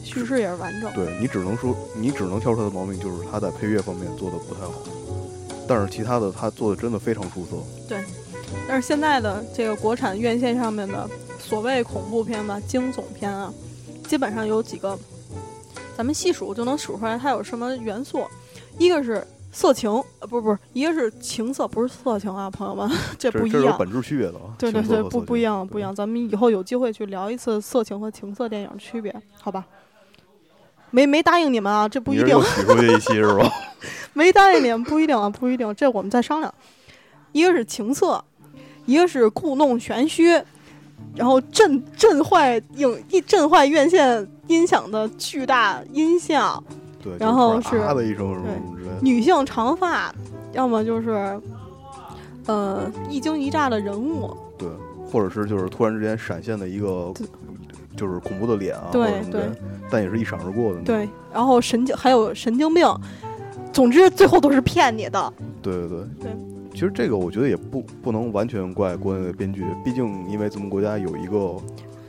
[0.03, 0.93] 叙事也是完整。
[0.93, 4.75] 对你只能说你只能挑出它的毛病，就是它在配乐方面做的不太好。
[5.67, 7.57] 但是其他的他做的真的非常出色。
[7.89, 7.99] 对
[8.69, 11.09] 但是现在的这个国产院线上面的
[11.39, 13.51] 所谓恐怖片吧、惊悚片啊，
[14.07, 14.99] 基本上有几个，
[15.97, 18.25] 咱们细数就能数出来它有什么元素。
[18.79, 19.89] 一个是色情，
[20.19, 23.63] 呃，不是不是，一个是情色，不是色情啊，朋友们， 这这不一样。
[23.63, 24.53] 这有本质区别的啊。
[24.59, 25.95] 对对对，不不一样，不一样。
[25.95, 29.65] 咱们以后有机会去聊一次色情和情色电影区别，好吧？
[30.91, 32.37] 没没答应你们啊，这不一定？
[34.13, 36.53] 没答应你们，不一定啊，不一定，这我们再商量。
[37.31, 38.25] 一个是情色，
[38.87, 40.33] 一个是故弄玄虚，
[41.15, 46.63] 然后震震坏影一震坏院线音响的巨大音效，
[47.05, 48.97] 对，然后是啊的一声什么什么之类的。
[49.03, 50.11] 女性长发，
[50.53, 51.39] 要么就是
[52.47, 54.67] 呃一惊一乍的人物，对，
[55.07, 57.13] 或者是就是突然之间闪现的一个，
[57.95, 59.57] 就是恐怖的脸啊，对或者什么之类的，
[59.91, 60.81] 但也是一闪而过的。
[60.81, 62.89] 对，然后神经还有神经病，
[63.71, 65.33] 总之最后都是骗你的。
[65.61, 66.31] 对对对对
[66.73, 71.55] 其实这个我觉得也不不能完全怪国内的编剧，毕竟因为咱们国家有一个，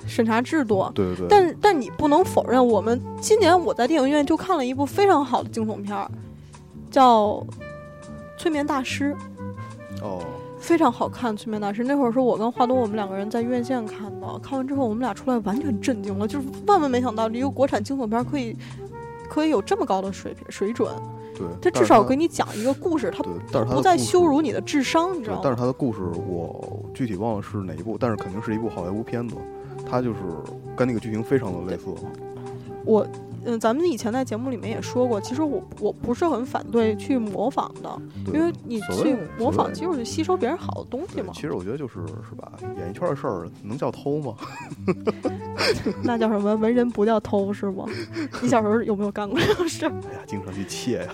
[0.07, 6.09] 审查制度，对对对，但但你不能否认，我们今年我在电影院就看了一部非常好的惊悚片儿，
[6.91, 7.33] 叫
[8.37, 9.15] 《催眠大师》，
[10.03, 10.21] 哦，
[10.59, 11.33] 非常好看。
[11.37, 18.55] 《催眠大师》那会儿是我跟华东我们两个人在院线看的，看完之后我们俩出来完全震惊了，就是万万没想到一个国产惊悚片儿可以
[19.29, 20.91] 可以有这么高的水平水准。
[21.37, 25.59] 对，它但是它至少给你讲一个故事，它对，但是它不再羞辱你的智商，你知道，吗但是吗？
[25.59, 29.35] 他的故事我具体忘了是哪一部，但是肯定是一部好莱坞片子，
[29.89, 30.19] 它就是
[30.75, 31.85] 跟那个剧情非常的类似。
[32.85, 33.05] 我，
[33.45, 37.99] 嗯，咱们以前在节目里面也说过，其实我我不是很反对去模仿的，
[38.31, 41.95] 因为你去模仿所谓就是吸收别人好的东西嘛，其实我觉得就是
[42.29, 44.35] 是吧，演艺圈的事儿能叫偷吗？
[46.03, 47.85] 那叫什么文人不叫偷是吗？
[48.41, 49.91] 你小时候有没有干过这种事儿？
[50.09, 51.09] 哎呀，经常去窃呀，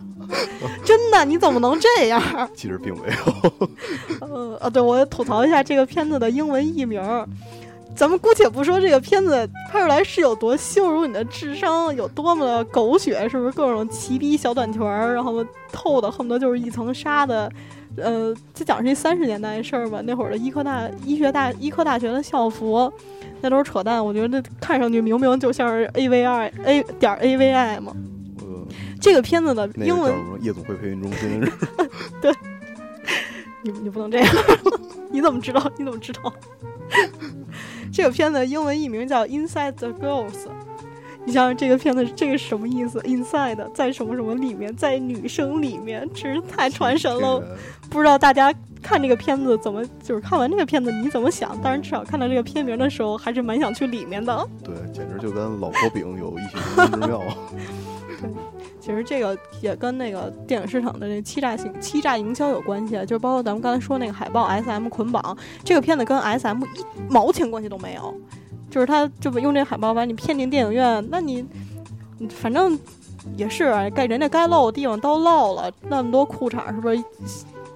[0.82, 2.22] 真的，你怎么能这样？
[2.54, 4.26] 其实并没有。
[4.26, 7.28] 呃啊，对，我吐槽一下这个片子的英文译名儿。
[7.96, 17.50] 咱们姑且不说这个片子拍出来是有多羞辱你的智商，有多么的狗血，是不是各种奇逼小短裙儿，然后透的恨不得就是一层纱的。
[17.96, 22.92] 呃，这讲是一三十年代的事儿吧，那会儿的医科大医学大医科大学的校服，
[23.40, 24.04] 那都是扯淡。
[24.04, 27.96] 我觉得看上去明明就像是 A V I A 点 A V I 嘛。
[28.40, 28.66] 呃，
[29.00, 31.40] 这个片子的那个英文夜总会培训中心
[32.20, 32.30] 对
[33.62, 34.34] 你你不能这样，
[35.10, 35.72] 你怎么知道？
[35.78, 36.30] 你怎么知道？
[37.92, 40.30] 这个片子英文译名叫《Inside the Girls》。
[41.24, 47.42] 你想想这个片子，这个是什么意思？Inside 在什么什么里面，在女生里面，真是太传神了。
[47.90, 51.60] 不知道大家看这个片子怎么，就是看完这个片子你怎么想？
[51.60, 54.48] 当然，至少看到这个片名的时候，还是蛮想去里面的。
[54.62, 57.20] 对，简直就跟老婆饼有异曲同工之妙。
[58.86, 68.14] 其实这个也跟那个电影市场的那欺诈性、欺诈营销有关系，就包括咱们刚才说那个海报 S M 捆绑，这个片子跟 S M 一毛钱关系都没有，
[68.70, 71.44] 就是他就用这海报把你骗进电影院，那你
[72.28, 72.78] 反正
[73.36, 77.02] 也是该人家该露的地方都露了，那么多裤衩是不是？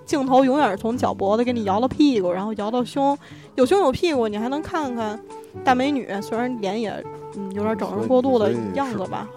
[0.07, 3.19] 镜头永远是从脚脖子给你摇到屁股，然后摇到胸，
[3.57, 5.19] 有胸有屁股，你还能看看
[5.65, 7.05] 大美女，虽然脸也
[7.35, 9.29] 嗯有点整容过度的样子吧。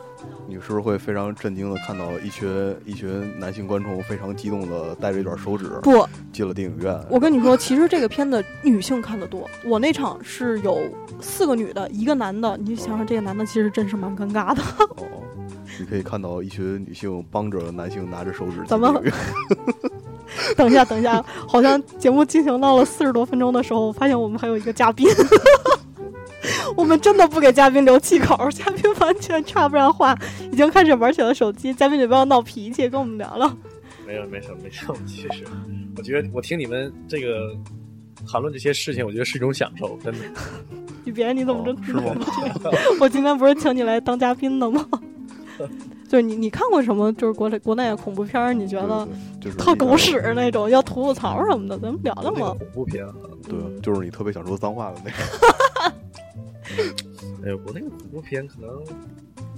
[0.48, 7.00] 你是不是会非常震惊的看到一群一群男性观众非常激动的带着一卷手指不，进了电影院？
[7.10, 9.50] 我跟你说，其实这个片子女性看的多。
[9.64, 10.82] 我那场是有
[11.22, 12.58] 四个女的，一个男的。
[12.58, 14.62] 你想想，这个男的其实真是蛮尴尬的。
[14.98, 15.24] 哦，
[15.80, 18.94] 你可以看到一群女性帮着男性拿着手指进怎么。
[20.58, 25.08] 等一下，等一下，好像节目进行到了四十多分钟的时候，我发现我们还有一个嘉宾。
[26.76, 30.18] 我们真的不给嘉宾留气口， 嘉宾完全插不上话，
[30.52, 31.74] 已经开始玩起了手机。
[31.74, 33.52] 嘉宾你不要闹脾气，跟我们聊聊。
[34.06, 35.46] 没有没事没事，其实
[35.98, 37.56] 我觉得我听你们这个
[38.30, 40.20] 谈论这些事情，我觉得是一种享受，真的。
[41.06, 42.16] 你别，你怎么真哦是吗？
[43.00, 44.86] 我今天不是请你来当嘉宾的吗？
[46.10, 47.12] 就是你，你看过什么？
[47.14, 48.54] 就是国内国内的恐怖片儿？
[48.54, 49.08] 你觉得
[49.42, 52.48] 就是特狗屎那种，要吐吐槽什么的，咱们聊聊那个嘛。
[52.60, 53.14] 恐怖片啊，
[53.50, 55.18] 对，嗯就是你特别想说脏话的那个。
[57.44, 58.70] 哎呦，我那个恐怖片可能，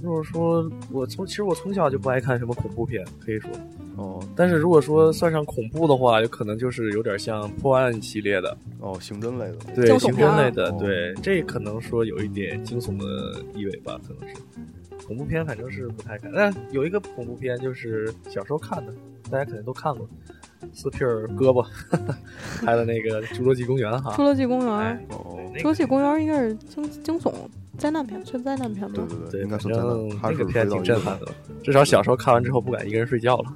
[0.02, 3.50] 如果说我从其实我从小就不爱看什么恐怖片，可以说，
[3.96, 9.56] 哦但是如果说算上恐怖的话，有可能就是有点像破案系列的，哦，刑侦类的。
[9.74, 14.36] 对，刑侦类的，哦对，这可能说有一点惊悚的意味吧，可能是。
[15.06, 18.92] 恐怖片反正是不太看，但有一个恐怖片就是小时候看的，
[19.30, 20.08] 大家肯定都看过，
[20.72, 21.64] 斯皮尔胳膊
[22.64, 25.06] 拍的那个《侏罗纪公园》哈侏，罗纪公园
[25.54, 27.32] 侏罗纪公园应该是惊惊悚
[27.78, 29.02] 灾难片，算灾难片吧？
[29.08, 29.88] 对对对，应该反算灾难。
[29.88, 31.26] 正那个片挺震撼的，
[31.62, 33.52] 至少小时候看完之后不敢一个人睡觉了。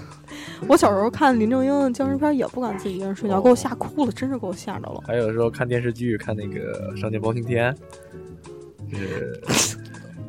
[0.68, 5.02] 我小时候看林正英的僵尸片也不敢自己一个人睡觉，哦给我吓哭了，真是给我吓着了。
[5.06, 7.74] 还有时候看电视剧，看那个《上剑包青天》，
[8.90, 9.40] 就是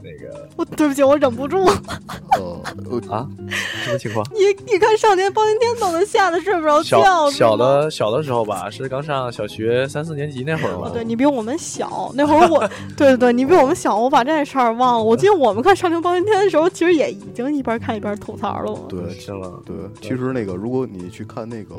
[0.07, 1.65] 那个我对不起，我忍不住。
[1.65, 4.25] 呃，呃啊，什么情况？
[4.33, 7.01] 你你看《少年包青天》都能吓得睡不着觉。
[7.03, 10.87] 小小的小的时候吧，是刚上小学三四年级那会儿吧。
[10.87, 12.59] 哦对你比我们小，那会儿我，
[12.95, 15.03] 对对对，你比我们小，我把这事儿忘了。
[15.03, 18.81] 我记得我们看《少年包青天》的时候，其实也已经一边看一边吐槽了嘛。
[18.87, 19.61] 对是了？
[19.65, 21.75] 对，其实那个，如果你去看那个，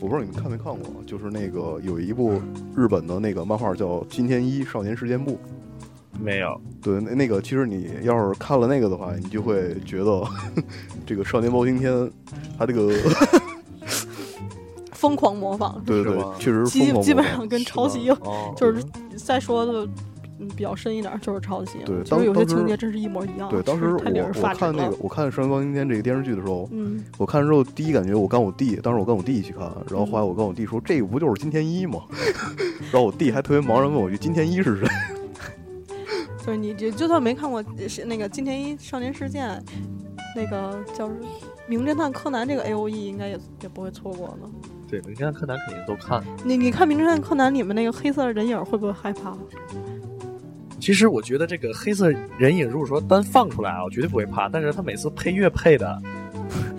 [0.00, 2.40] 我不知道你们看没看过，就是那个有一部
[2.74, 5.32] 日本的那个漫画叫《金田一少年事件簿》。
[6.18, 10.22] 没有，对，那那个其实你要是看了那个的话，你就会觉得
[11.06, 12.10] 这个少年包青天，
[12.58, 12.92] 他这个
[14.92, 18.10] 疯狂模仿，对对确实疯基狂基本上跟抄袭
[18.56, 18.84] 就是
[19.16, 19.88] 再说的
[20.38, 21.78] 嗯比较深一点，就是抄袭。
[21.86, 23.48] 对当时有些情节真是一模一样。
[23.48, 23.98] 对，当时我我
[24.54, 32.00] 看那个，我看《少年包青天》这个电视剧的时候，嗯，我看之后第一感觉，我跟我弟，当时我跟我弟一起看，然后后来我跟我弟说，这个不就是金田一吗？
[32.92, 34.86] 然后我弟还特别茫然问我一句，金田一是谁？
[36.50, 39.62] 就是你就就算没看过是那个金田一少年事件，
[40.34, 41.08] 那个叫
[41.68, 44.50] 《名侦探柯南》这个 A O E 应该也也不会错过呢。
[44.88, 46.24] 对，名侦探柯南肯定都看。
[46.44, 49.36] 你你看《名侦探柯南》里面那个黑色人影会不会害怕？
[50.80, 54.48] 其实我觉得这个黑色人影，如果说单放出来啊，我绝对不会怕。
[54.48, 56.02] 但是他每次配乐配的，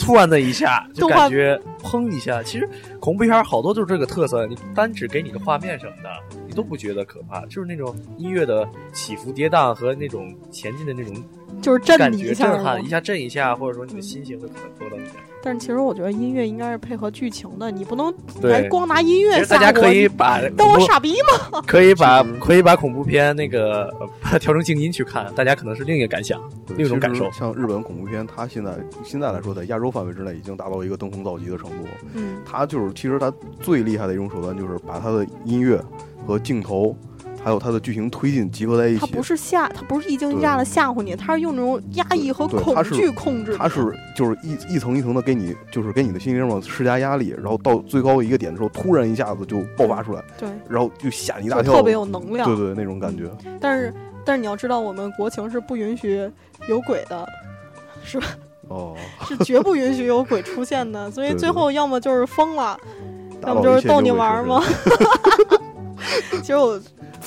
[0.01, 2.41] 突然的一下 就感觉砰一下。
[2.43, 2.67] 其实
[2.99, 6.09] 恐怖片好多就是这个特色，你单只给你个画面什么的，
[6.47, 11.13] 你都不觉得可怕，就是那种音乐的起伏跌宕和那种前进的那种
[11.61, 15.13] 就是震感觉震撼，一下震一下，或者说你的嗯心情会可能波动一下。
[15.43, 18.13] 但是其实我觉得音乐应该是配合剧情的，你不能
[18.43, 19.59] 来光拿音乐吓我。
[19.59, 21.15] 大家可以把当我傻逼
[21.51, 21.61] 吗？
[21.67, 23.93] 可以把可以把恐怖片那个
[24.31, 26.39] 呃调成静音去看，大家可能是另一个感想。
[26.65, 31.87] 对另一种感受像日本恐怖片，它现在现在来说，在亚洲范围之内已经达到一个登峰造极的程度。
[32.13, 35.81] 嗯，它就是其实它最厉害的一种手段，就是把它的音乐
[36.25, 36.95] 和镜头，
[37.43, 38.99] 还有它的剧情推进集合在一起。
[38.99, 43.57] 它不是吓，它不是一惊一乍的吓唬你，它是用那种压抑和恐惧控制你。
[43.57, 52.47] 它是就是一一层一层的给你，就是给你的心灵上施加压力，然后到最高一个点的时候，突然一下子就爆发出来，对，然后就吓你一大跳，特别有能量。
[52.47, 53.29] 对对那种感觉。
[53.59, 56.29] 但是但是你要知道，我们国情是不允许
[56.69, 57.27] 有鬼的，
[58.03, 58.27] 是吧？
[58.67, 58.95] 哦，
[59.27, 61.09] 是绝不允许有鬼出现的。
[61.11, 62.79] 所以最后要么就是疯了，
[63.45, 65.59] 要么就是逗你玩儿吗神？
[66.41, 66.81] 其实我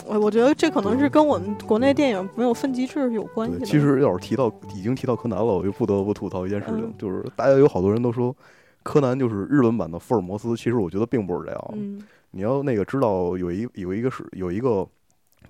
[0.06, 3.66] 我我觉得这可能是跟我们国内电影没有分级制是有关系，的。
[3.66, 8.34] 其实要是提到已经提到柯南了，我就不得不吐槽一件事情，嗯就是大家有好多人都说
[8.82, 11.70] 柯南就是日本版的福尔摩斯，其实我觉得并不是这样。
[11.74, 14.86] 嗯，你要那个知道有一有一个是有一个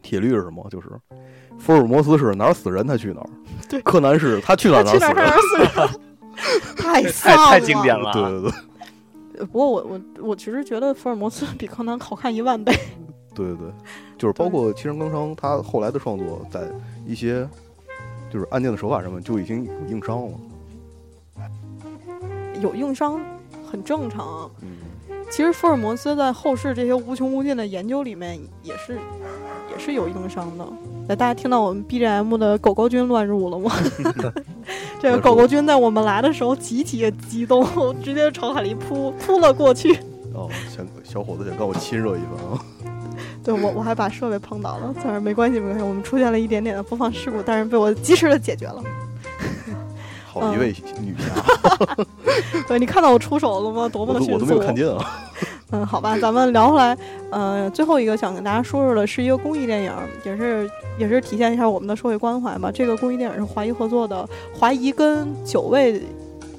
[0.02, 0.66] 铁律是什么？
[0.70, 0.88] 就是
[1.58, 3.28] 福尔摩斯是哪儿死人他去哪儿，
[3.68, 5.66] 对柯南是他去哪儿他去哪儿死人。
[5.66, 6.00] 他哪儿死人，
[6.76, 8.12] 太太丧了，太经典了。
[8.12, 8.50] 对对对
[9.38, 12.72] 呃不过我我我其实觉得福尔摩斯比柯南好看一万倍。
[13.34, 13.66] 对对对，
[14.16, 16.60] 就是包括七人更生，他后来的创作在
[17.06, 17.48] 一些
[18.30, 20.32] 就是案件的手法上面就已经有硬伤了。
[22.60, 23.20] 有硬伤
[23.70, 24.50] 很正常。
[24.62, 24.76] 嗯，
[25.30, 28.98] 其实福尔摩斯在后世这些无穷无尽的研究里面也是
[29.70, 30.66] 也是有硬伤的。
[31.06, 33.70] 那大家听到我们 BGM 的狗狗君乱入了吗？
[35.02, 37.66] 这个狗狗君在我们来的时候极其激动，
[38.00, 39.98] 直接朝海里扑扑了过去。
[40.32, 42.64] 哦，想小伙子想跟我亲热一番啊。
[43.44, 48.82] 对我我还把设备碰倒了，但是没关系没关系，我们出现了一点点的播放事故，但是被我及时的解决了。
[50.26, 52.04] 好一位女侠，
[52.66, 53.88] 对你看到我出手了吗？
[53.88, 54.46] 多么我都我都的迅速！
[54.46, 55.20] 没有看见啊。
[55.70, 56.96] 嗯，好吧，咱们聊回来，
[57.30, 59.92] 呃，最后一个想跟大家说说的是一个公益电影，
[60.24, 60.68] 也是
[60.98, 62.70] 也是体现一下我们的社会关怀吧。
[62.72, 66.02] 这个公益电影是华谊合作的，华谊跟九位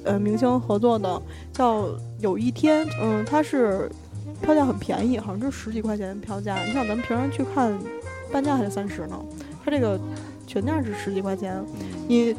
[0.04, 1.20] 呃明星合作的，
[1.52, 1.82] 叫
[2.20, 3.90] 《有一天》，嗯，它是
[4.42, 6.62] 票价很便宜，好像就十几块钱票价。
[6.64, 7.76] 你想咱们平常去看，
[8.32, 9.18] 半价还是三十呢，
[9.64, 9.98] 它这个
[10.46, 11.64] 全价是十几块钱，
[12.08, 12.34] 你。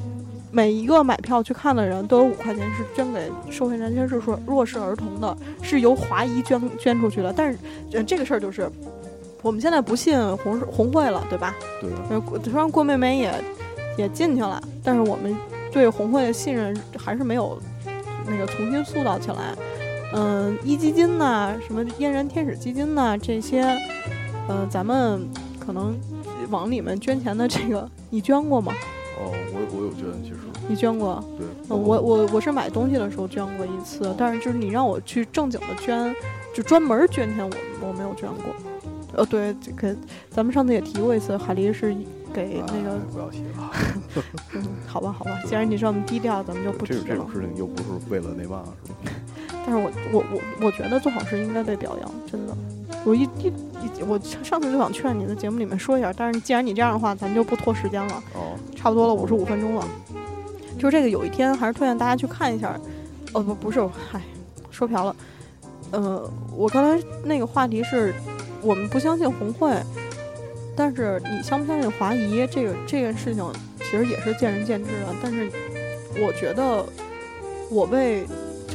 [0.50, 7.34] 每一个买票去看的人都有五块钱是捐给受害人群是说弱势儿童的，是由华谊捐捐出去的。
[7.36, 7.60] 但是，
[7.92, 8.72] 呃，这个事儿就是
[9.42, 11.54] 我们现在不信红红会了，对吧？
[11.82, 13.44] 对，呃，虽然郭美美也
[13.98, 15.36] 也进去了，但是我们
[15.70, 17.62] 对红会的信任还是没有
[18.26, 19.54] 那个重新塑造起来。
[20.14, 23.62] 嗯、壹基金呐、什么嫣然天使基金呐、这些，
[24.48, 25.28] 呃，咱们
[25.60, 25.98] 可能
[26.50, 28.72] 往里面捐钱的这个，你捐过吗？
[29.20, 30.36] 哦，我我有捐，其实
[30.68, 31.24] 你捐过？
[31.38, 31.48] 对。
[31.70, 36.16] 嗯，我我我是买东西的时候捐过一次，但是就是你让我去正经的捐，
[36.54, 38.56] 就专门捐钱，我我没有捐过。
[39.14, 39.96] 呃，对，这个
[40.30, 41.96] 咱们上次也提过一次，海狸是
[42.32, 43.72] 给那个哎，不要提了，
[44.54, 47.28] 嗯，好吧，好吧，既然你这么低调，咱们就不提了这这种。
[47.32, 49.00] 事情又不是为了那嘛，是吧？
[49.70, 52.56] 但是我我我我觉得做好事应该被表扬，真的。
[53.04, 53.48] 我一一
[53.84, 59.86] 一，我上次就想劝你在节目里面说一下，但是既然你这样的话，咱就不拖时间了，哦，差不多了五十五分钟了。
[60.80, 62.80] 就是这个，有一天还是推荐大家去看一下。
[63.34, 64.22] 哦不不是，嗨，
[64.72, 65.16] 说瓢了。
[65.92, 68.14] 呃，我刚才那个话题是
[68.62, 69.76] 我们不相信红会，
[70.76, 73.46] 但是你相不相信华谊这个这件事情，
[73.80, 75.16] 其实也是见仁见智的。
[75.22, 75.50] 但是
[76.20, 76.86] 我觉得
[77.70, 78.26] 我为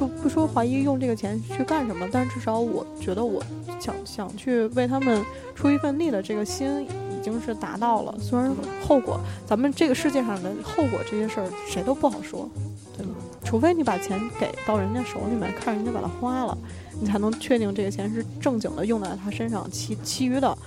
[0.03, 3.41] 就不说怀疑用这个钱去干什么，但至少我觉得我
[3.79, 5.25] 想想去为他们
[5.55, 8.13] 出一份力的这个心已经是达到了。
[8.19, 8.53] 虽然
[8.85, 12.51] 后果，咱们这个世界上的后果这些事儿谁都不好说，
[12.99, 13.15] 对吗？
[13.45, 16.59] 除非你把钱给到人家手里面，看人家把它花了，
[17.01, 19.71] 你才能确定这个钱是正经的用在他身上。
[19.71, 20.59] 其其余的，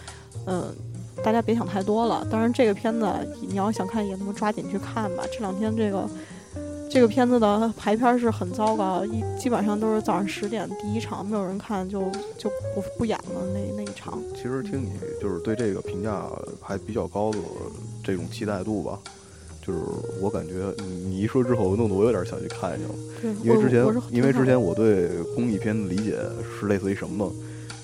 [0.46, 0.74] 嗯，
[1.22, 2.26] 大家别想太多了。
[2.32, 3.06] 当然，这个片子
[3.42, 5.26] 你要想看，也他妈抓紧去看吧。
[5.30, 6.08] 这两天这个
[6.90, 14.22] 这个片子的排片是很糟糕，一基本上都是早上十点第一场，没有人看就就不不演了那那一场。
[14.34, 16.26] 其实听你就是对这个评价
[16.62, 17.40] 还比较高的
[18.04, 19.00] 这种期待度吧。
[19.62, 19.80] 就是
[20.22, 22.96] 我感觉你你一说之后，弄得我有点想去看一下了。
[23.22, 26.16] 对，因为之前因为之前我对公益片的理解
[26.60, 27.32] 是类似于什么呢？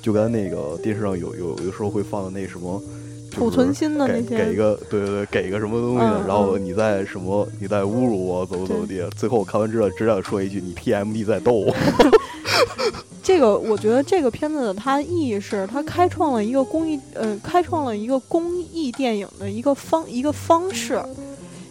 [0.01, 2.81] 就跟那个电视上有有有的时候会放的那什么。
[3.31, 9.01] 储存心的那些给一个对对对，给一个什么东西，嗯然后嗯你在什么，你在侮辱我，怎么怎么地。
[9.17, 11.73] 最后我看完之后，只想说一句：你 TMD 在逗我。
[13.23, 21.01] 这个我觉得这个片子的它意义是，它开创了一个公益，呃，开创了一个公益电影的一个方一个方式，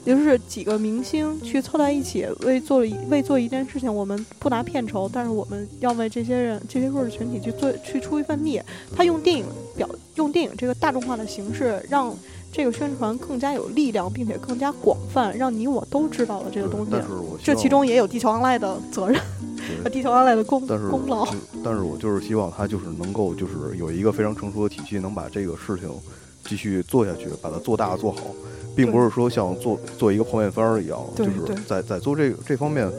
[0.05, 2.79] 也就是几个明星去凑在一起为做
[3.09, 8.61] 为做一件事情，我们不拿片酬，但是我们要为这些人这些弱势群体去做去出一份力。
[8.97, 9.45] 他用电影
[9.77, 12.15] 表用电影这个大众化的形式，让
[12.53, 16.93] 这个宣传更加有力量，并且更加广泛，让你我都知道了这个东西
[17.43, 19.21] 这其中也有《地球 online》的责任，
[19.85, 21.29] 和《地球 online》的功功劳。
[21.63, 25.89] 但是我就是希望他就是能够就是有一个非常成熟的体系，能把这个事情
[26.45, 28.23] 继续做下去，把它做大做好，
[28.75, 31.31] 并不是说像做做一个泡面番儿一样，就是
[31.67, 32.91] 在在做这个这方面，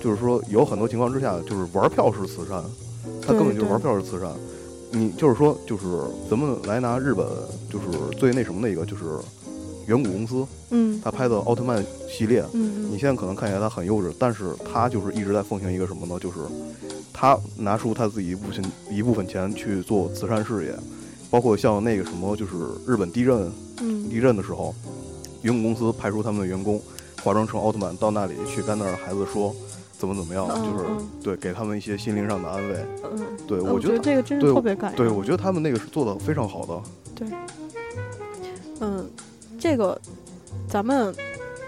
[0.00, 2.62] 就是说有很多情况之下，就是玩票是慈善，
[3.20, 4.28] 他根本就是玩票是慈善。
[4.94, 5.84] 你就是说，就是
[6.28, 7.26] 咱们来拿日本
[7.70, 7.86] 就是
[8.18, 9.04] 最那什么的一个，就是
[9.86, 11.00] 远古公司嗯。
[11.02, 16.18] 他拍的奥特曼系列，嗯嗯，你现在可能看起来他很幼稚，但是他就是一直在奉行一个什么呢？
[16.20, 16.40] 就是
[17.10, 20.74] 他拿出他自己一部分一部分钱去做慈善事业，
[21.30, 22.52] 包括像那个什么，就是
[22.86, 23.50] 日本地震
[23.80, 24.10] 嗯。
[24.10, 24.74] 地震的时候，
[25.42, 26.80] 远古公司派出他们的员工
[27.22, 29.54] 化妆成奥特曼到那里去跟那儿孩子说
[29.98, 32.76] 怎么怎么样，嗯就是嗯对给他们一些心灵上的安慰。
[33.04, 34.96] 嗯，对呃我觉得这个真是特别感人。
[34.96, 36.82] 对我觉得他们那个是做的非常好的。
[37.14, 37.28] 对
[38.80, 39.08] 嗯，
[39.60, 40.00] 这个
[40.68, 41.14] 咱们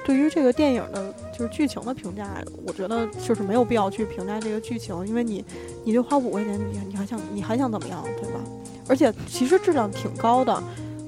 [0.04, 2.28] 对于这个电影的就是剧情的评价，
[2.66, 5.44] 我觉得就是没有必要去评价这个剧情，因为你
[5.84, 8.40] 你就花五块钱，你你还想你还想怎么样，对吧？
[8.88, 10.62] 而且其实质量挺高的，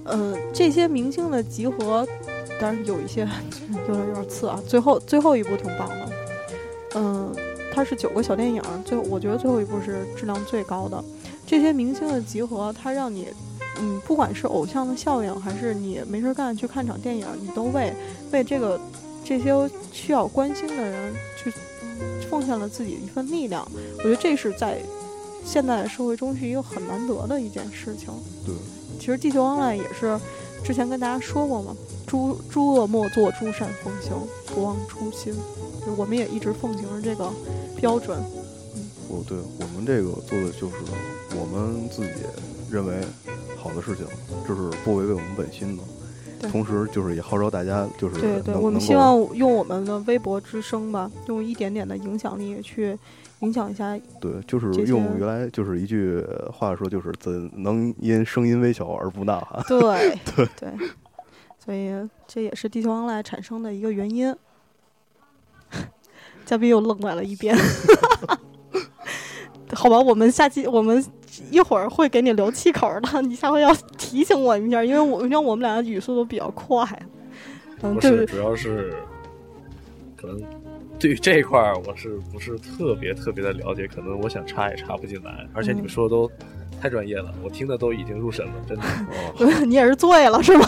[0.05, 2.07] 嗯，这些明星的集合，
[2.61, 3.29] 当然有一些
[3.89, 6.09] 有点有点次啊，最后最后一部挺棒的，
[6.95, 7.35] 嗯，
[7.73, 11.03] 它是九个小电影，最后我觉得最后一部是质量最高的，
[11.47, 13.29] 这些明星的集合，它让你。
[13.79, 17.93] 嗯，不管是偶像的效应，还是你没事干去看场电影，你都为
[18.33, 18.81] 为这个
[19.23, 19.53] 这些
[19.93, 21.53] 需要关心的人去
[22.31, 23.71] 奉献了自己一份力量。
[23.99, 24.81] 我觉得这是在
[25.45, 28.09] 现在的社会中是一个很难得的一件事情。
[28.47, 28.55] 对，
[28.99, 30.19] 其实《地球 online》也是
[30.67, 31.77] 之前跟大家说过嘛，
[32.09, 35.33] 诸诸恶莫作，诸善奉行，不忘初心。
[35.87, 37.31] 就我们也一直奉行着这个
[37.77, 38.19] 标准。
[38.75, 40.75] 嗯，哦对我们这个做的就是
[41.39, 42.11] 我们自己
[42.69, 42.97] 认为
[43.57, 44.05] 好的事情，
[44.49, 46.49] 就是不违背我们本心的。
[46.51, 52.99] 同时，就是也号召大家，就是对对，我们希望用我们的微博之声吧，用一点点的影响力去
[53.41, 53.99] 影响一下。
[54.21, 59.63] 对，就是用原来就是一句话说，就是怎能因声音微小而不呐喊？
[59.69, 60.73] 对 对对，
[61.59, 61.91] 所以
[62.27, 64.35] 这也是地球 online 产生的一个原因。
[66.45, 67.57] 嘉宾又愣在了一边。
[69.75, 71.05] 好吧，我们下期我们
[71.51, 76.83] 一会儿会给你留气口的，你下回要提醒我一下，因为我因为我们俩的语速都比较快。
[77.83, 78.95] 嗯，不，就是主要是
[80.17, 80.41] 可能
[80.99, 83.87] 对于这一块儿，我是不是特别特别的了解？
[83.87, 86.31] 可能我想插也插不进来，而且你们嗯说的都
[86.81, 88.85] 太专业了，我听的都已经入神了，真的。
[89.39, 90.67] 哦，你也是醉了是吗？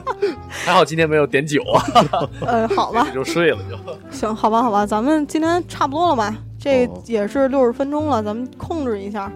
[0.48, 3.76] 还好今天没有点酒啊， 呃，好吧，就睡了就。
[4.10, 6.36] 行，好吧，好吧，咱们今天差不多了吧？
[6.58, 9.32] 这哦也是六十分钟了，咱们控制一下。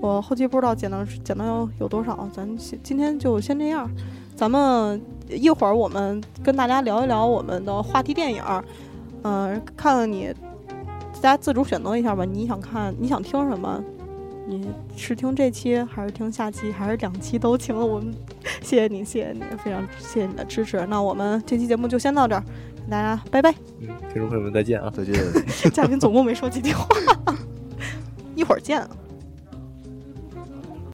[0.00, 3.90] 我后期不知道剪到剪到有有多少，咱先今天就先这样。
[4.36, 8.40] 咱们一会儿我们跟大家聊一聊我们的话题电影
[9.22, 10.32] 儿，嗯、看看你
[11.20, 12.24] 大家自主选择一下吧。
[12.24, 13.82] 你想看，你想听什么？
[14.46, 14.66] 你
[14.96, 17.76] 是听这期还是听下期，还是两期都听？
[17.76, 18.14] 我们
[18.62, 20.86] 谢谢你，谢谢你，非常谢谢你的支持。
[20.86, 22.42] 那我们这期节目就先到这儿，
[22.88, 23.54] 大家拜拜。
[23.80, 24.90] 嗯，听众朋友们再见啊！
[24.90, 25.14] 再见。
[25.70, 26.86] 嘉宾总共没说几句话，
[28.34, 28.82] 一会儿见。